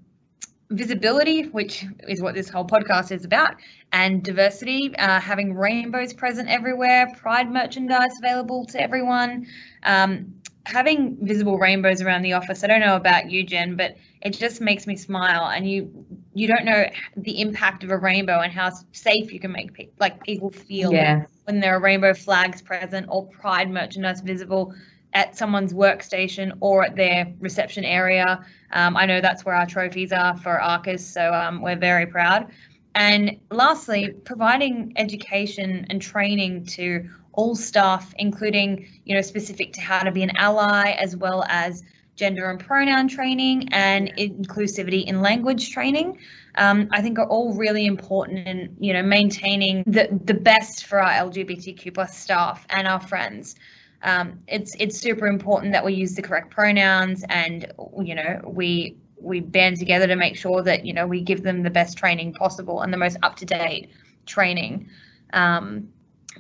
visibility, 0.70 1.42
which 1.42 1.84
is 2.08 2.22
what 2.22 2.34
this 2.34 2.48
whole 2.48 2.66
podcast 2.66 3.12
is 3.12 3.24
about, 3.24 3.56
and 3.92 4.22
diversity, 4.22 4.94
uh, 4.96 5.20
having 5.20 5.54
rainbows 5.54 6.12
present 6.12 6.48
everywhere, 6.48 7.12
pride 7.16 7.50
merchandise 7.50 8.16
available 8.18 8.64
to 8.66 8.80
everyone. 8.80 9.46
Um, 9.82 10.34
having 10.66 11.16
visible 11.20 11.58
rainbows 11.58 12.00
around 12.00 12.22
the 12.22 12.32
office, 12.32 12.64
I 12.64 12.66
don't 12.66 12.80
know 12.80 12.96
about 12.96 13.30
you, 13.30 13.44
Jen, 13.44 13.76
but 13.76 13.96
it 14.22 14.30
just 14.30 14.60
makes 14.60 14.86
me 14.86 14.96
smile. 14.96 15.50
And 15.50 15.68
you 15.68 16.06
you 16.34 16.48
don't 16.48 16.64
know 16.64 16.86
the 17.16 17.40
impact 17.40 17.84
of 17.84 17.90
a 17.90 17.98
rainbow 17.98 18.40
and 18.40 18.52
how 18.52 18.70
safe 18.92 19.32
you 19.32 19.38
can 19.38 19.52
make 19.52 19.72
pe- 19.74 19.90
like 20.00 20.22
people 20.24 20.50
feel 20.50 20.92
yeah. 20.92 21.26
when 21.44 21.60
there 21.60 21.76
are 21.76 21.80
rainbow 21.80 22.14
flags 22.14 22.60
present 22.60 23.06
or 23.08 23.26
pride 23.28 23.70
merchandise 23.70 24.20
visible 24.20 24.74
at 25.12 25.36
someone's 25.36 25.72
workstation 25.72 26.56
or 26.60 26.84
at 26.84 26.96
their 26.96 27.32
reception 27.38 27.84
area. 27.84 28.44
Um, 28.72 28.96
I 28.96 29.06
know 29.06 29.20
that's 29.20 29.44
where 29.44 29.54
our 29.54 29.66
trophies 29.66 30.12
are 30.12 30.36
for 30.36 30.60
ARCUS, 30.60 31.06
so 31.06 31.32
um, 31.32 31.62
we're 31.62 31.78
very 31.78 32.06
proud. 32.06 32.50
And 32.96 33.40
lastly, 33.50 34.10
providing 34.24 34.92
education 34.96 35.86
and 35.90 36.00
training 36.00 36.66
to 36.66 37.08
all 37.34 37.54
staff, 37.54 38.12
including, 38.18 38.86
you 39.04 39.14
know, 39.14 39.20
specific 39.20 39.72
to 39.74 39.80
how 39.80 40.02
to 40.02 40.12
be 40.12 40.22
an 40.22 40.32
ally, 40.36 40.92
as 40.92 41.16
well 41.16 41.44
as 41.48 41.82
gender 42.16 42.48
and 42.48 42.60
pronoun 42.60 43.08
training 43.08 43.68
and 43.72 44.12
inclusivity 44.16 45.04
in 45.04 45.20
language 45.20 45.70
training. 45.70 46.18
Um, 46.56 46.88
I 46.92 47.02
think 47.02 47.18
are 47.18 47.26
all 47.26 47.52
really 47.54 47.86
important 47.86 48.46
in 48.46 48.76
you 48.78 48.92
know 48.92 49.02
maintaining 49.02 49.82
the 49.86 50.08
the 50.24 50.34
best 50.34 50.86
for 50.86 51.02
our 51.02 51.28
LGBTQ 51.28 51.92
plus 51.94 52.16
staff 52.16 52.64
and 52.70 52.86
our 52.86 53.00
friends. 53.00 53.56
Um, 54.02 54.40
it's 54.46 54.76
it's 54.78 54.98
super 54.98 55.26
important 55.26 55.72
that 55.72 55.84
we 55.84 55.94
use 55.94 56.14
the 56.14 56.22
correct 56.22 56.50
pronouns 56.50 57.24
and 57.28 57.72
you 58.00 58.14
know 58.14 58.40
we 58.44 58.96
we 59.18 59.40
band 59.40 59.78
together 59.78 60.06
to 60.06 60.16
make 60.16 60.36
sure 60.36 60.62
that 60.62 60.84
you 60.84 60.92
know 60.92 61.06
we 61.06 61.22
give 61.22 61.42
them 61.42 61.62
the 61.62 61.70
best 61.70 61.98
training 61.98 62.34
possible 62.34 62.82
and 62.82 62.92
the 62.92 62.98
most 62.98 63.16
up 63.22 63.36
to 63.36 63.44
date 63.44 63.90
training. 64.26 64.88
Um, 65.32 65.88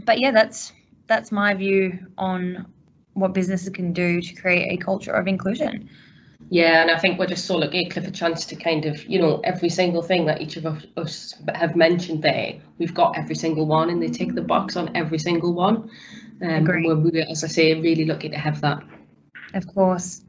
but 0.04 0.20
yeah, 0.20 0.30
that's 0.30 0.72
that's 1.06 1.32
my 1.32 1.54
view 1.54 1.98
on 2.18 2.66
what 3.14 3.32
businesses 3.32 3.68
can 3.70 3.92
do 3.92 4.20
to 4.20 4.34
create 4.34 4.72
a 4.72 4.76
culture 4.82 5.12
of 5.12 5.26
inclusion. 5.26 5.88
Yeah, 6.50 6.82
and 6.82 6.90
I 6.90 6.98
think 6.98 7.18
we're 7.18 7.26
just 7.26 7.46
so 7.46 7.56
lucky, 7.56 7.84
to 7.84 7.90
Clifford 7.90 8.14
Chance 8.14 8.46
to 8.46 8.56
kind 8.56 8.84
of, 8.84 9.04
you 9.06 9.18
know, 9.18 9.40
every 9.44 9.70
single 9.70 10.02
thing 10.02 10.26
that 10.26 10.42
each 10.42 10.56
of 10.56 10.66
us 10.96 11.34
have 11.54 11.74
mentioned 11.74 12.22
there, 12.22 12.60
we've 12.78 12.94
got 12.94 13.16
every 13.16 13.34
single 13.34 13.66
one, 13.66 13.88
and 13.88 14.02
they 14.02 14.08
tick 14.08 14.34
the 14.34 14.42
box 14.42 14.76
on 14.76 14.94
every 14.94 15.18
single 15.18 15.54
one. 15.54 15.90
Um, 16.42 16.50
Agreed. 16.50 16.86
We're, 16.86 17.26
as 17.28 17.44
I 17.44 17.46
say, 17.46 17.80
really 17.80 18.04
lucky 18.04 18.28
to 18.28 18.36
have 18.36 18.60
that. 18.60 18.82
Of 19.54 19.66
course. 19.66 20.22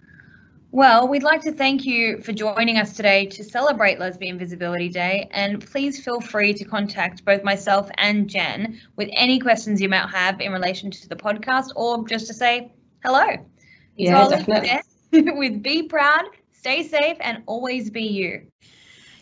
Well, 0.75 1.07
we'd 1.07 1.23
like 1.23 1.39
to 1.43 1.53
thank 1.53 1.85
you 1.85 2.19
for 2.19 2.33
joining 2.33 2.77
us 2.77 2.97
today 2.97 3.27
to 3.27 3.45
celebrate 3.45 3.97
Lesbian 3.97 4.37
Visibility 4.37 4.89
Day, 4.89 5.29
and 5.31 5.65
please 5.65 6.03
feel 6.03 6.19
free 6.19 6.53
to 6.53 6.65
contact 6.65 7.23
both 7.23 7.45
myself 7.45 7.89
and 7.97 8.29
Jen 8.29 8.81
with 8.97 9.07
any 9.13 9.39
questions 9.39 9.79
you 9.79 9.87
might 9.87 10.09
have 10.09 10.41
in 10.41 10.51
relation 10.51 10.91
to 10.91 11.07
the 11.07 11.15
podcast 11.15 11.69
or 11.77 12.05
just 12.05 12.27
to 12.27 12.33
say 12.33 12.73
hello. 13.05 13.37
Yeah, 13.95 14.27
definitely. 14.27 14.81
with 15.39 15.63
Be 15.63 15.83
Proud, 15.83 16.25
stay 16.51 16.83
safe, 16.83 17.15
and 17.21 17.43
always 17.45 17.89
be 17.89 18.03
you. 18.03 18.41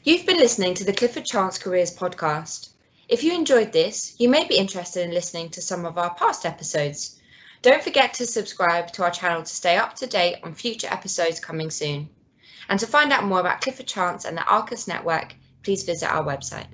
You've 0.03 0.25
been 0.25 0.37
listening 0.37 0.73
to 0.73 0.85
the 0.85 0.93
Clifford 0.93 1.25
Chance 1.25 1.59
Careers 1.59 1.95
podcast. 1.95 2.69
If 3.09 3.23
you 3.23 3.31
enjoyed 3.35 3.71
this, 3.71 4.15
you 4.17 4.27
may 4.27 4.47
be 4.47 4.57
interested 4.57 5.03
in 5.03 5.13
listening 5.13 5.49
to 5.49 5.61
some 5.61 5.85
of 5.85 5.99
our 5.99 6.15
past 6.15 6.47
episodes. 6.47 7.21
Don't 7.63 7.81
forget 7.81 8.13
to 8.15 8.25
subscribe 8.25 8.91
to 8.91 9.03
our 9.03 9.09
channel 9.09 9.41
to 9.41 9.55
stay 9.55 9.77
up 9.77 9.95
to 9.95 10.05
date 10.05 10.35
on 10.43 10.53
future 10.53 10.89
episodes 10.91 11.39
coming 11.39 11.69
soon. 11.69 12.09
And 12.67 12.77
to 12.81 12.85
find 12.85 13.13
out 13.13 13.23
more 13.23 13.39
about 13.39 13.61
Clifford 13.61 13.87
Chance 13.87 14.25
and 14.25 14.35
the 14.35 14.43
ARCUS 14.43 14.85
network, 14.85 15.33
please 15.63 15.83
visit 15.83 16.09
our 16.09 16.25
website. 16.25 16.67